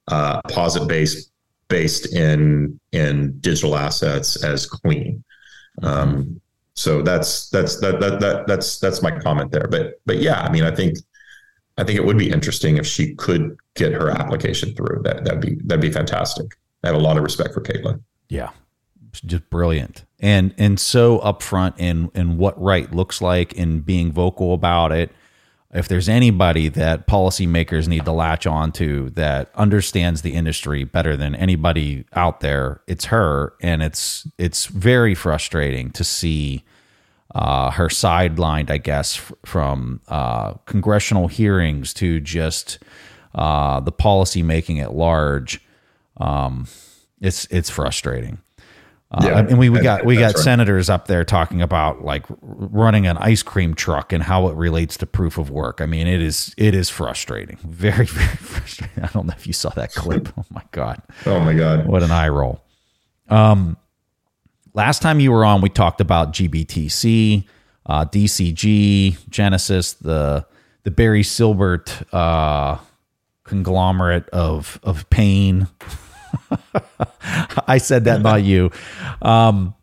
[0.08, 1.30] uh, deposit base
[1.68, 5.24] based in in digital assets as clean.
[5.82, 6.40] Um,
[6.76, 9.68] so that's that's that, that that that's that's my comment there.
[9.70, 10.98] But but yeah, I mean, I think
[11.78, 15.02] I think it would be interesting if she could get her application through.
[15.04, 16.48] That that'd be that'd be fantastic.
[16.84, 18.02] I have a lot of respect for Caitlin.
[18.30, 18.50] Yeah,
[19.22, 20.06] just brilliant.
[20.20, 25.12] And and so upfront in in what right looks like and being vocal about it.
[25.74, 31.18] If there's anybody that policymakers need to latch on to that understands the industry better
[31.18, 33.54] than anybody out there it's her.
[33.62, 36.64] And it's it's very frustrating to see
[37.36, 42.78] uh, her sidelined i guess from uh, congressional hearings to just
[43.36, 45.62] uh, the policy making at large.
[46.18, 46.68] Um,
[47.22, 48.40] it's it's frustrating
[49.14, 50.38] uh, yeah, and we, we got we got right.
[50.38, 54.98] senators up there talking about like running an ice cream truck and how it relates
[54.98, 55.82] to proof of work.
[55.82, 59.04] I mean, it is it is frustrating, very very frustrating.
[59.04, 60.30] I don't know if you saw that clip.
[60.36, 61.02] Oh my god.
[61.26, 61.86] Oh my god.
[61.86, 62.62] What an eye roll.
[63.30, 63.78] Um,
[64.74, 67.46] last time you were on, we talked about GBTC,
[67.86, 70.46] uh, DCG, Genesis, the
[70.84, 72.80] the Barry Silbert uh,
[73.44, 75.68] conglomerate of of pain.
[77.68, 78.72] I said that, not you.
[79.22, 79.76] Um,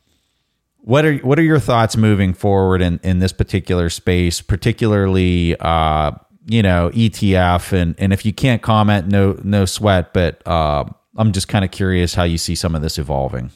[0.82, 6.12] what are what are your thoughts moving forward in, in this particular space, particularly uh,
[6.46, 10.12] you know ETF and and if you can't comment, no no sweat.
[10.12, 10.84] But uh,
[11.16, 13.50] I'm just kind of curious how you see some of this evolving.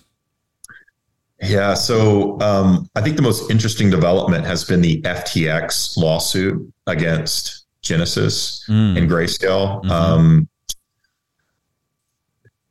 [1.43, 7.67] Yeah, so um, I think the most interesting development has been the FTX lawsuit against
[7.83, 8.97] Genesis mm.
[8.97, 9.83] and Grayscale.
[9.83, 9.91] Mm-hmm.
[9.91, 10.49] Um,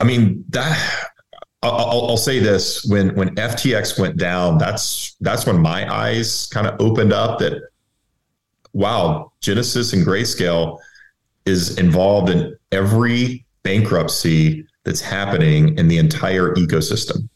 [0.04, 1.10] I mean that.
[1.62, 6.68] I'll, I'll, say this: when when FTX went down, that's that's when my eyes kind
[6.68, 7.40] of opened up.
[7.40, 7.54] That
[8.74, 10.78] wow, Genesis and Grayscale
[11.46, 17.30] is involved in every bankruptcy that's happening in the entire ecosystem.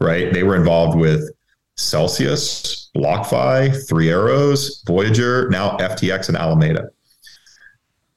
[0.00, 0.32] Right?
[0.32, 1.30] They were involved with
[1.76, 6.88] Celsius, BlockFi, Three Arrows, Voyager, now FTX and Alameda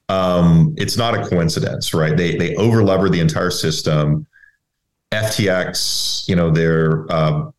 [0.10, 2.18] um, it's not a coincidence, right?
[2.18, 4.26] They they overlever the entire system.
[5.12, 7.50] FTX, you know, they're uh,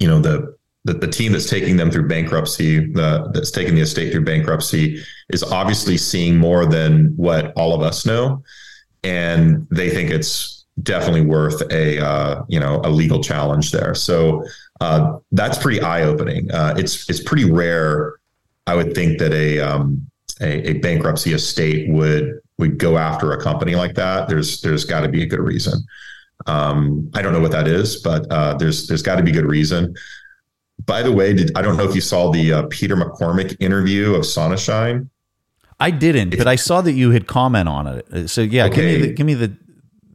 [0.00, 3.82] you know the, the the team that's taking them through bankruptcy, the, that's taking the
[3.82, 8.42] estate through bankruptcy, is obviously seeing more than what all of us know,
[9.04, 13.94] and they think it's definitely worth a uh, you know a legal challenge there.
[13.94, 14.44] So
[14.80, 16.50] uh, that's pretty eye opening.
[16.50, 18.14] Uh, it's it's pretty rare,
[18.66, 20.10] I would think that a um,
[20.40, 25.00] a, a bankruptcy estate would would go after a company like that, there's there's got
[25.00, 25.84] to be a good reason.
[26.46, 29.46] Um, I don't know what that is, but uh, there's there's got to be good
[29.46, 29.94] reason.
[30.84, 34.14] By the way, did, I don't know if you saw the uh, Peter McCormack interview
[34.14, 35.08] of Sonnenschein.
[35.80, 38.28] I didn't, but I saw that you had comment on it.
[38.28, 38.76] So yeah, okay.
[38.76, 39.56] give me the, give me the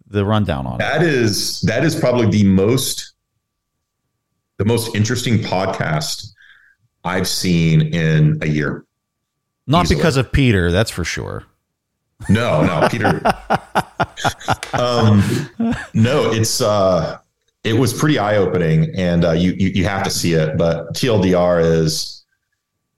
[0.07, 1.05] the rundown on that it.
[1.05, 3.13] That is that is probably the most
[4.57, 6.33] the most interesting podcast
[7.03, 8.85] I've seen in a year.
[9.71, 9.97] Not easily.
[9.97, 11.45] because of Peter, that's for sure.
[12.29, 13.21] No, no, Peter.
[14.73, 15.23] um,
[15.93, 17.17] no, it's uh,
[17.63, 20.57] it was pretty eye opening, and uh, you, you you have to see it.
[20.57, 22.23] But TLDR is,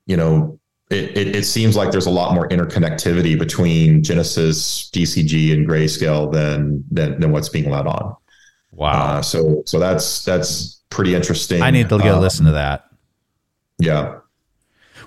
[0.06, 0.60] you know,
[0.90, 6.32] it, it, it seems like there's a lot more interconnectivity between Genesis, DCG, and Grayscale
[6.32, 8.16] than than than what's being let on.
[8.72, 9.18] Wow.
[9.18, 11.62] Uh, so so that's that's pretty interesting.
[11.62, 12.90] I need to go um, listen to that.
[13.80, 14.20] Yeah.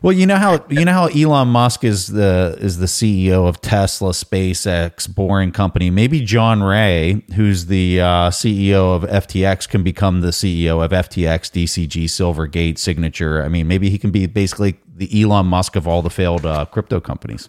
[0.02, 3.60] Well, you know how you know how Elon Musk is the is the CEO of
[3.60, 5.90] Tesla, SpaceX, Boring Company.
[5.90, 11.50] Maybe John Ray, who's the uh, CEO of FTX, can become the CEO of FTX,
[11.50, 13.42] DCG, Silvergate, Signature.
[13.42, 16.66] I mean, maybe he can be basically the Elon Musk of all the failed uh,
[16.66, 17.48] crypto companies.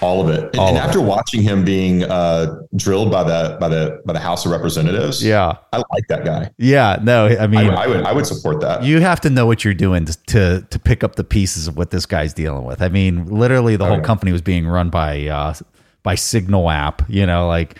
[0.00, 0.44] All of it.
[0.54, 1.02] And, and after it.
[1.02, 5.56] watching him being uh, drilled by the by the by the House of Representatives, yeah,
[5.72, 6.50] I like that guy.
[6.56, 8.82] Yeah, no, I mean, I, I would I would support that.
[8.82, 11.90] You have to know what you're doing to, to pick up the pieces of what
[11.90, 12.80] this guy's dealing with.
[12.80, 15.54] I mean, literally, the whole company was being run by uh,
[16.02, 17.02] by Signal app.
[17.08, 17.78] You know, like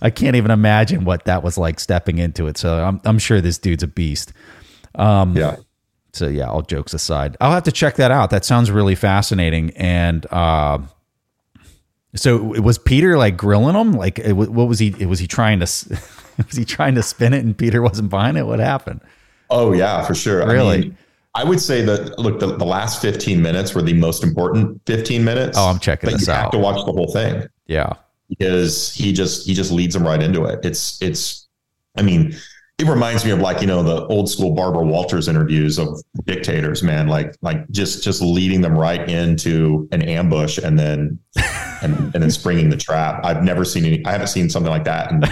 [0.00, 2.56] I can't even imagine what that was like stepping into it.
[2.56, 4.32] So I'm I'm sure this dude's a beast.
[4.94, 5.56] Um, yeah.
[6.14, 8.30] So yeah, all jokes aside, I'll have to check that out.
[8.30, 10.26] That sounds really fascinating and.
[10.30, 10.78] Uh,
[12.14, 13.92] so was Peter like grilling him?
[13.92, 14.90] Like, what was he?
[15.06, 15.66] Was he trying to?
[16.38, 18.46] Was he trying to spin it and Peter wasn't buying it?
[18.46, 19.00] What happened?
[19.50, 20.46] Oh yeah, for sure.
[20.46, 20.76] Really?
[20.76, 20.98] I, mean,
[21.34, 25.24] I would say that look, the, the, last 15 minutes were the most important 15
[25.24, 25.58] minutes.
[25.58, 26.42] Oh, I'm checking but this you out.
[26.42, 27.46] have to watch the whole thing.
[27.66, 27.92] Yeah.
[28.28, 30.64] Because he just he just leads them right into it.
[30.64, 31.48] It's it's
[31.96, 32.34] I mean,
[32.78, 36.82] it reminds me of like you know the old school Barbara Walters interviews of dictators,
[36.82, 37.08] man.
[37.08, 41.18] Like like just just leading them right into an ambush and then
[41.82, 43.24] and, and then springing the trap.
[43.24, 44.04] I've never seen any.
[44.06, 45.10] I haven't seen something like that.
[45.10, 45.24] And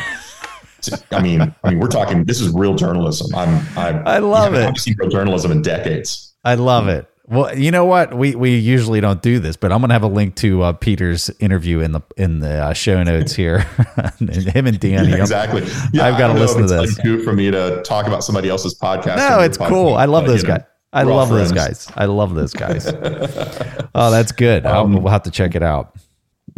[1.13, 2.25] I mean, I mean, we're talking.
[2.25, 3.35] This is real journalism.
[3.35, 3.67] I'm.
[3.77, 4.67] I'm I love it.
[4.67, 6.35] I've seen real journalism in decades.
[6.45, 7.07] I love it.
[7.31, 8.13] Well, you know what?
[8.13, 11.31] We we usually don't do this, but I'm gonna have a link to uh, Peter's
[11.39, 13.61] interview in the in the uh, show notes here.
[14.19, 15.11] Him and Danny.
[15.11, 15.63] Yeah, exactly.
[15.93, 16.99] Yeah, I've got to listen to this.
[16.99, 19.17] Like for me to talk about somebody else's podcast.
[19.17, 19.95] No, it's cool.
[19.95, 20.63] I love those guys.
[20.93, 21.89] I love those guys.
[21.95, 22.87] I love those guys.
[23.95, 24.67] oh, that's good.
[24.67, 25.95] Um, we'll have to check it out.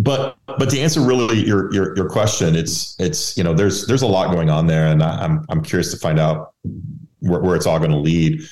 [0.03, 4.03] But but to answer really your your your question, it's it's you know there's there's
[4.03, 6.55] a lot going on there, and I'm I'm curious to find out
[7.21, 8.43] where, where it's all going to lead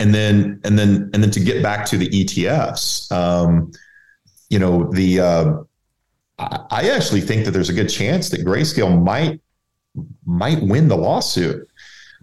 [0.00, 3.70] and then and then and then to get back to the ETFs, um,
[4.50, 5.52] you know the uh,
[6.38, 9.40] I actually think that there's a good chance that Grayscale might
[10.26, 11.68] might win the lawsuit.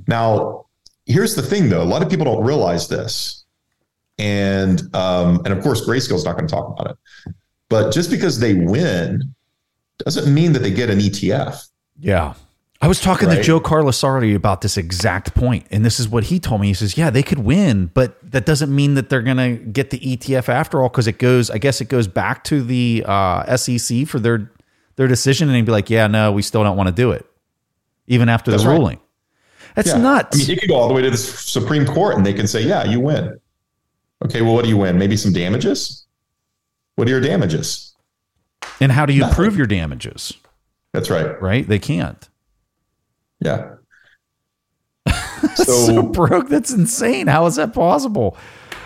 [0.07, 0.65] Now,
[1.05, 3.45] here's the thing, though: a lot of people don't realize this,
[4.17, 7.34] and um, and of course, Grayscale's not going to talk about it.
[7.72, 9.34] But just because they win
[9.97, 11.67] doesn't mean that they get an ETF.
[11.99, 12.34] Yeah.
[12.84, 16.39] I was talking to Joe Carlasare about this exact point, and this is what he
[16.39, 16.67] told me.
[16.67, 19.91] He says, "Yeah, they could win, but that doesn't mean that they're going to get
[19.91, 21.51] the ETF after all, because it goes.
[21.51, 24.51] I guess it goes back to the uh, SEC for their
[24.95, 27.24] their decision, and he'd be like, "Yeah, no, we still don't want to do it,
[28.07, 28.76] even after That's the right.
[28.78, 28.99] ruling."
[29.76, 29.97] That's Yeah.
[29.99, 30.36] nuts.
[30.36, 32.45] I mean, it could go all the way to the Supreme Court and they can
[32.47, 33.39] say, yeah, you win.
[34.26, 34.97] Okay, well, what do you win?
[34.97, 36.01] Maybe some damages?
[37.02, 37.95] What are your damages?
[38.80, 39.36] and how do you Nothing.
[39.36, 40.34] prove your damages?
[40.93, 41.41] That's right.
[41.41, 41.68] Right?
[41.68, 42.30] They can't.
[43.39, 43.78] Yeah.
[45.56, 46.47] so, So, broke.
[46.47, 47.26] That's insane.
[47.26, 48.38] How is that possible?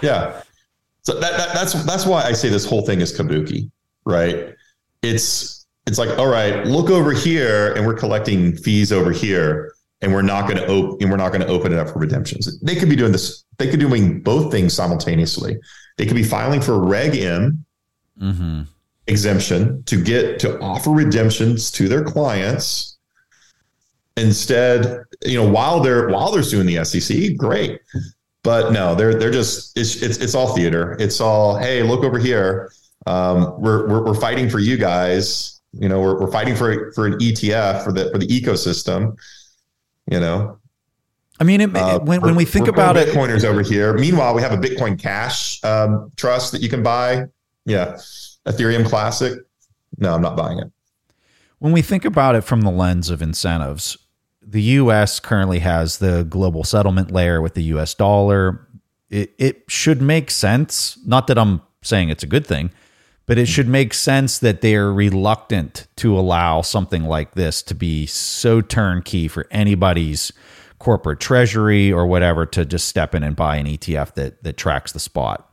[0.02, 0.42] yeah.
[1.02, 3.70] So that, that that's that's why I say this whole thing is kabuki,
[4.06, 4.56] right?
[5.02, 10.14] It's it's like, all right, look over here, and we're collecting fees over here, and
[10.14, 12.62] we're not going to open and we're not going to open it up for redemptions.
[12.62, 13.44] They could be doing this.
[13.58, 15.58] They could be doing both things simultaneously.
[15.98, 17.66] They could be filing for Reg M
[18.22, 18.62] Mm-hmm.
[19.08, 22.98] exemption to get to offer redemptions to their clients
[24.18, 27.82] instead you know while they're while they're suing the SEC great
[28.42, 32.18] but no they're they're just it's it's, it's all theater it's all hey look over
[32.18, 32.72] here
[33.06, 37.08] um, we're, we're we're fighting for you guys you know we're, we're fighting for for
[37.08, 39.18] an ETF for the for the ecosystem
[40.10, 40.58] you know
[41.38, 43.94] I mean, it, uh, when when we think about it, Bitcoiners over here.
[43.94, 47.26] Meanwhile, we have a Bitcoin Cash um, trust that you can buy.
[47.66, 47.98] Yeah,
[48.46, 49.40] Ethereum Classic.
[49.98, 50.72] No, I'm not buying it.
[51.60, 53.98] when we think about it from the lens of incentives,
[54.42, 55.20] the U.S.
[55.20, 57.94] currently has the global settlement layer with the U.S.
[57.96, 58.68] dollar.
[59.10, 61.00] It, it should make sense.
[61.06, 62.72] Not that I'm saying it's a good thing,
[63.26, 67.74] but it should make sense that they are reluctant to allow something like this to
[67.74, 70.32] be so turnkey for anybody's
[70.78, 74.92] corporate treasury or whatever to just step in and buy an ETF that that tracks
[74.92, 75.50] the spot.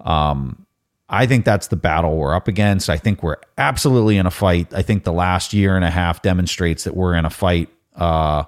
[0.00, 0.66] Um,
[1.12, 2.88] I think that's the battle we're up against.
[2.88, 4.72] I think we're absolutely in a fight.
[4.72, 7.68] I think the last year and a half demonstrates that we're in a fight.
[7.96, 8.44] Uh,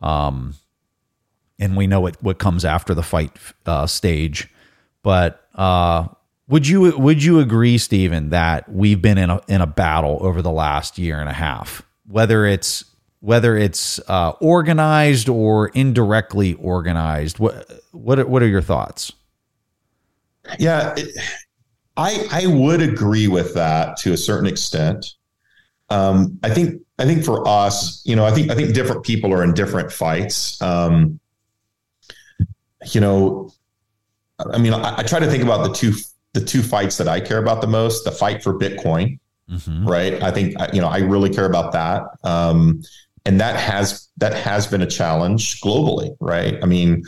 [0.00, 0.54] um,
[1.58, 3.36] and we know what, what comes after the fight
[3.66, 4.48] uh, stage.
[5.02, 6.06] But uh,
[6.48, 10.42] would you would you agree, Steven, that we've been in a in a battle over
[10.42, 12.84] the last year and a half, whether it's
[13.20, 17.38] whether it's uh, organized or indirectly organized?
[17.38, 19.12] What what what are your thoughts?
[20.58, 21.14] Yeah, it,
[22.00, 25.06] I I would agree with that to a certain extent.
[25.90, 29.32] Um, I think I think for us, you know, I think I think different people
[29.34, 30.60] are in different fights.
[30.62, 31.20] Um,
[32.92, 33.50] you know,
[34.38, 35.92] I mean, I, I try to think about the two
[36.32, 39.18] the two fights that I care about the most: the fight for Bitcoin,
[39.50, 39.86] Mm-hmm.
[39.86, 40.22] right?
[40.22, 42.82] I think you know I really care about that, um,
[43.26, 46.56] and that has that has been a challenge globally, right?
[46.62, 47.02] I mean,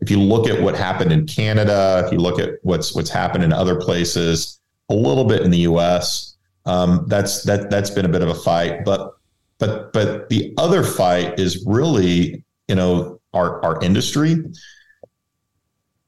[0.00, 3.44] if you look at what happened in Canada, if you look at what's what's happened
[3.44, 6.36] in other places, a little bit in the U.S.,
[6.66, 9.14] um, that's that that's been a bit of a fight, but
[9.58, 14.44] but but the other fight is really you know our our industry,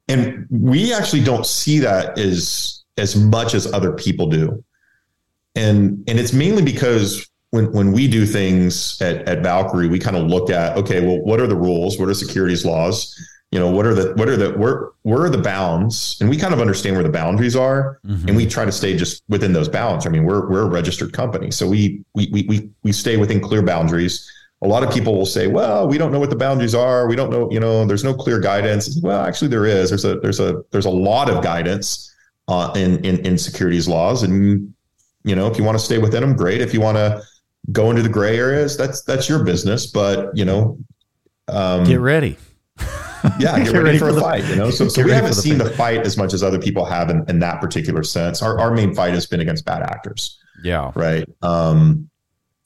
[0.08, 4.62] and we actually don't see that as as much as other people do
[5.56, 10.16] and and it's mainly because when when we do things at, at Valkyrie, we kind
[10.16, 11.98] of look at okay, well, what are the rules?
[11.98, 13.14] What are securities laws?
[13.52, 16.16] You know, what are the what are the where where are the bounds?
[16.20, 18.28] And we kind of understand where the boundaries are, Mm-hmm.
[18.28, 20.06] and we try to stay just within those bounds.
[20.06, 23.40] I mean, we're we're a registered company, so we we we we we stay within
[23.40, 24.30] clear boundaries.
[24.62, 27.08] A lot of people will say, "Well, we don't know what the boundaries are.
[27.08, 27.50] We don't know.
[27.50, 29.88] You know, there's no clear guidance." Well, actually, there is.
[29.90, 32.14] There's a there's a there's a lot of guidance
[32.46, 34.72] uh, in, in in securities laws, and
[35.24, 36.60] you know, if you want to stay within them, great.
[36.60, 37.20] If you want to
[37.72, 39.86] go into the gray areas, that's that's your business.
[39.88, 40.78] But you know,
[41.48, 42.36] um, Get ready.
[43.38, 44.44] yeah, get, Get ready, ready for, for a the- fight.
[44.46, 45.64] You know, so, so we haven't the seen fight.
[45.64, 48.42] the fight as much as other people have in, in that particular sense.
[48.42, 50.92] Our our main fight has been against bad actors, Yeah.
[50.94, 51.28] right?
[51.42, 52.08] Um,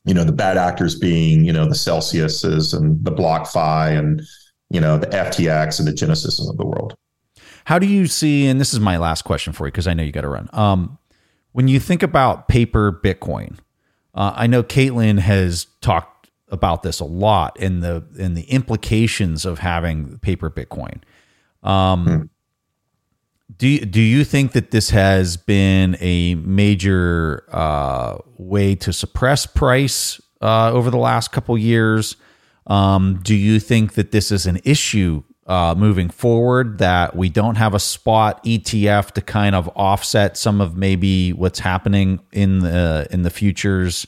[0.04, 4.22] you know, the bad actors being you know the Celsiuses and the BlockFi and
[4.70, 6.94] you know the FTX and the Genesis of the world.
[7.64, 10.02] How do you see, and this is my last question for you because I know
[10.02, 10.50] you got to run.
[10.52, 10.98] Um,
[11.52, 13.56] when you think about paper Bitcoin,
[14.14, 16.13] uh, I know Caitlin has talked
[16.48, 21.00] about this a lot in the in the implications of having paper Bitcoin.
[21.62, 22.30] Um,
[23.56, 29.46] Do you, do you think that this has been a major uh, way to suppress
[29.46, 32.16] price uh, over the last couple years?
[32.66, 37.56] Um, do you think that this is an issue uh, moving forward that we don't
[37.56, 43.06] have a spot ETF to kind of offset some of maybe what's happening in the
[43.10, 44.06] in the futures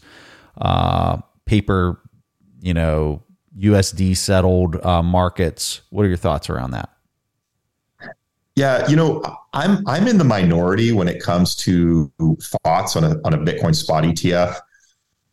[0.58, 2.00] uh, paper,
[2.60, 3.22] you know,
[3.58, 5.82] USD settled uh, markets?
[5.90, 6.90] What are your thoughts around that?
[8.54, 9.22] Yeah, you know,
[9.52, 12.10] I'm I'm in the minority when it comes to
[12.64, 14.56] thoughts on a on a Bitcoin spot ETF,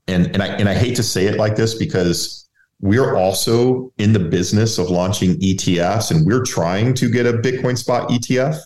[0.07, 2.49] and and I and I hate to say it like this because
[2.81, 7.77] we're also in the business of launching ETFs and we're trying to get a Bitcoin
[7.77, 8.57] spot ETF.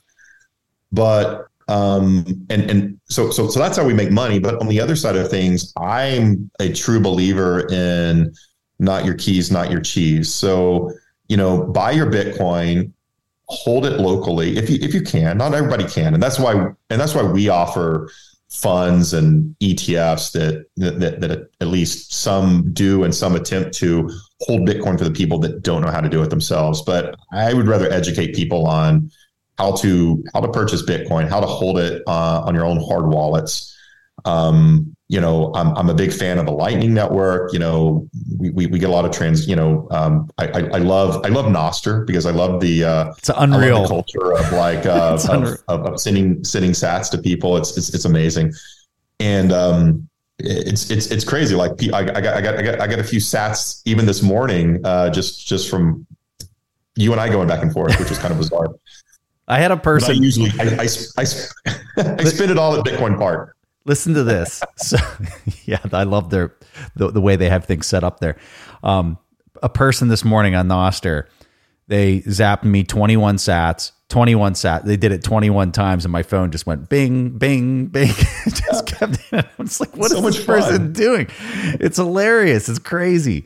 [0.92, 4.40] But um and and so so so that's how we make money.
[4.40, 8.34] But on the other side of things i'm a true believer in
[8.80, 10.34] not your keys not your cheese.
[10.34, 10.92] So
[11.28, 12.92] you know buy your bitcoin
[13.50, 15.38] hold it locally if you if you can.
[15.38, 16.14] Not everybody can.
[16.14, 18.10] And that's why and that's why we offer
[18.50, 24.10] funds and ETFs that, that that at least some do and some attempt to
[24.42, 26.82] hold Bitcoin for the people that don't know how to do it themselves.
[26.82, 29.12] But I would rather educate people on
[29.58, 33.08] how to how to purchase Bitcoin, how to hold it uh, on your own hard
[33.08, 33.76] wallets.
[34.26, 37.54] Um, you know, I'm, I'm a big fan of the Lightning Network.
[37.54, 39.48] You know, we, we, we get a lot of trans.
[39.48, 43.14] You know, um, I, I, I love I love Nostr because I love the uh,
[43.18, 47.56] it's unreal the culture of like uh, of, of, of, sending sending Sats to people.
[47.58, 48.54] It's it's, it's amazing,
[49.20, 50.10] and um,
[50.40, 51.56] it's it's it's crazy.
[51.56, 54.22] Like I, I got I got I got I got a few Sats even this
[54.22, 56.06] morning, uh, just just from
[56.96, 58.68] you and I going back and forth, which was kind of bizarre.
[59.48, 60.12] I had a person.
[60.12, 60.88] I usually I, I,
[61.18, 63.56] I, I spend it all at Bitcoin Park.
[63.86, 64.62] Listen to this.
[64.76, 64.98] So,
[65.66, 66.54] yeah, I love their
[66.96, 68.36] the, the way they have things set up there.
[68.84, 69.18] Um,
[69.64, 71.28] a person this morning on Nostr,
[71.88, 74.84] they zapped me 21 sats, 21 sat.
[74.86, 78.12] They did it 21 times, and my phone just went bing, bing, bing.
[78.46, 79.18] just kept.
[79.32, 80.94] I was like, "What so is this person fun.
[80.94, 81.28] doing?"
[81.80, 82.68] It's hilarious.
[82.68, 83.46] It's crazy.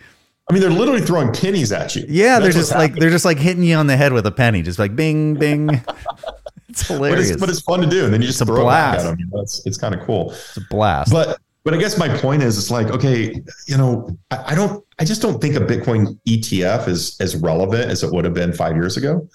[0.52, 2.06] I mean, they're literally throwing pennies at you.
[2.10, 4.32] Yeah, That's they're just like they're just like hitting you on the head with a
[4.32, 5.70] penny, just like bing, bing.
[6.68, 9.06] it's hilarious, but it's, but it's, fun to do, and then you just throw blast.
[9.06, 9.32] it at them.
[9.36, 10.32] It's it's kind of cool.
[10.32, 11.10] It's a blast.
[11.10, 14.86] But but I guess my point is, it's like okay, you know, I, I don't,
[15.00, 18.52] I just don't think a Bitcoin ETF is as relevant as it would have been
[18.52, 19.30] five years ago.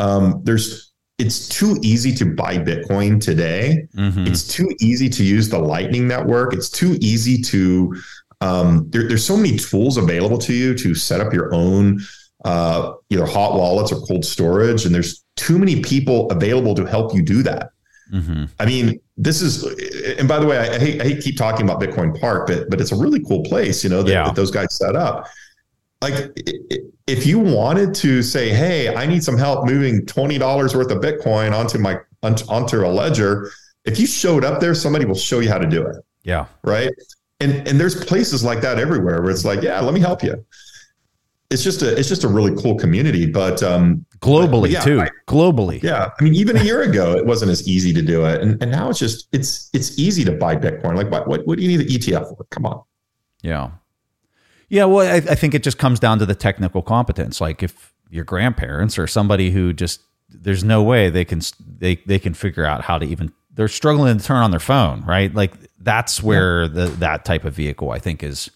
[0.00, 3.86] Um, there's it's too easy to buy Bitcoin today.
[3.94, 4.26] Mm-hmm.
[4.26, 6.54] It's too easy to use the Lightning Network.
[6.54, 7.94] It's too easy to
[8.40, 12.00] um, there, there's so many tools available to you to set up your own
[12.44, 17.14] uh, either hot wallets or cold storage, and there's too many people available to help
[17.14, 17.70] you do that.
[18.12, 18.46] Mm-hmm.
[18.58, 19.62] I mean, this is,
[20.18, 22.70] and by the way, I, I, hate I hate keep talking about Bitcoin Park, but
[22.70, 24.24] but it's a really cool place, you know, that, yeah.
[24.24, 25.28] that those guys set up.
[26.00, 26.32] Like,
[27.06, 30.98] if you wanted to say, "Hey, I need some help moving twenty dollars worth of
[31.02, 33.50] Bitcoin onto my onto a ledger,"
[33.84, 35.96] if you showed up there, somebody will show you how to do it.
[36.24, 36.46] Yeah.
[36.64, 36.90] Right
[37.40, 40.44] and and there's places like that everywhere where it's like, yeah, let me help you.
[41.50, 45.00] It's just a it's just a really cool community, but um, globally but yeah, too.
[45.00, 46.10] I, globally, yeah.
[46.18, 48.70] I mean, even a year ago, it wasn't as easy to do it, and and
[48.70, 50.94] now it's just it's it's easy to buy Bitcoin.
[50.94, 52.44] Like, what what, what do you need the ETF for?
[52.50, 52.82] Come on.
[53.42, 53.70] Yeah,
[54.68, 54.84] yeah.
[54.84, 57.40] Well, I, I think it just comes down to the technical competence.
[57.40, 61.40] Like, if your grandparents or somebody who just there's no way they can
[61.78, 65.04] they they can figure out how to even they're struggling to turn on their phone,
[65.04, 65.34] right?
[65.34, 68.50] Like that's where the that type of vehicle I think is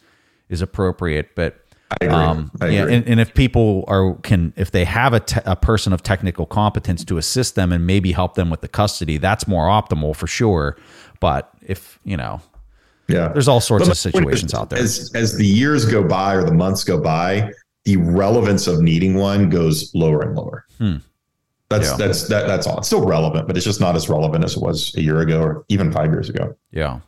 [0.49, 1.35] is appropriate.
[1.35, 1.61] But
[1.91, 2.17] I agree.
[2.17, 5.93] Um, yeah, and, and, if people are can if they have a, te- a person
[5.93, 9.67] of technical competence to assist them and maybe help them with the custody, that's more
[9.67, 10.77] optimal for sure.
[11.21, 12.41] But if you know,
[13.09, 14.79] yeah, there's all sorts of situations is, out there.
[14.79, 17.51] As as the years go by or the months go by,
[17.85, 20.65] the relevance of needing one goes lower and lower.
[20.79, 20.97] Hmm.
[21.69, 21.97] That's yeah.
[21.97, 22.79] that's that that's all.
[22.79, 25.43] It's still relevant, but it's just not as relevant as it was a year ago
[25.43, 26.57] or even five years ago.
[26.71, 27.01] Yeah.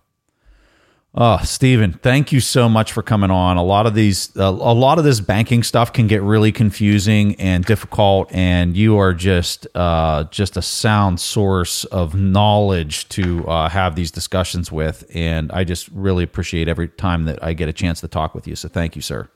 [1.18, 3.56] Oh, Steven, thank you so much for coming on.
[3.56, 7.34] A lot of these, uh, a lot of this banking stuff can get really confusing
[7.36, 13.70] and difficult, and you are just, uh, just a sound source of knowledge to uh,
[13.70, 15.10] have these discussions with.
[15.14, 18.46] And I just really appreciate every time that I get a chance to talk with
[18.46, 18.54] you.
[18.54, 19.26] So thank you, sir.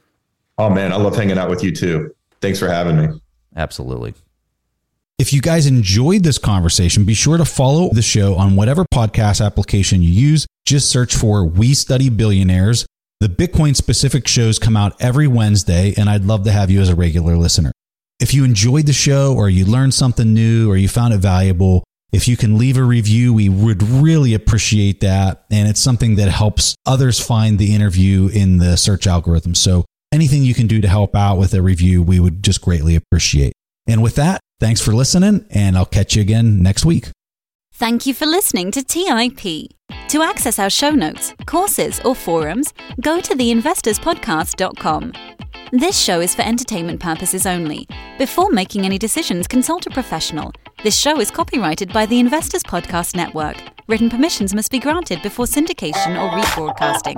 [0.59, 2.15] Oh man, I love hanging out with you too.
[2.43, 3.09] Thanks for having me.
[3.57, 4.12] Absolutely.
[5.20, 9.44] If you guys enjoyed this conversation, be sure to follow the show on whatever podcast
[9.44, 10.47] application you use.
[10.64, 12.86] Just search for We Study Billionaires.
[13.20, 16.88] The Bitcoin specific shows come out every Wednesday, and I'd love to have you as
[16.88, 17.70] a regular listener.
[18.18, 21.84] If you enjoyed the show or you learned something new or you found it valuable,
[22.12, 25.44] if you can leave a review, we would really appreciate that.
[25.51, 29.55] And it's something that helps others find the interview in the search algorithm.
[29.55, 32.97] So anything you can do to help out with a review, we would just greatly
[32.97, 33.52] appreciate.
[33.86, 37.08] And with that, thanks for listening, and I'll catch you again next week.
[37.72, 39.70] Thank you for listening to TIP.
[40.08, 45.12] To access our show notes, courses, or forums, go to theinvestorspodcast.com.
[45.72, 47.88] This show is for entertainment purposes only.
[48.18, 50.52] Before making any decisions, consult a professional.
[50.82, 53.56] This show is copyrighted by the Investors Podcast Network.
[53.86, 57.16] Written permissions must be granted before syndication or rebroadcasting.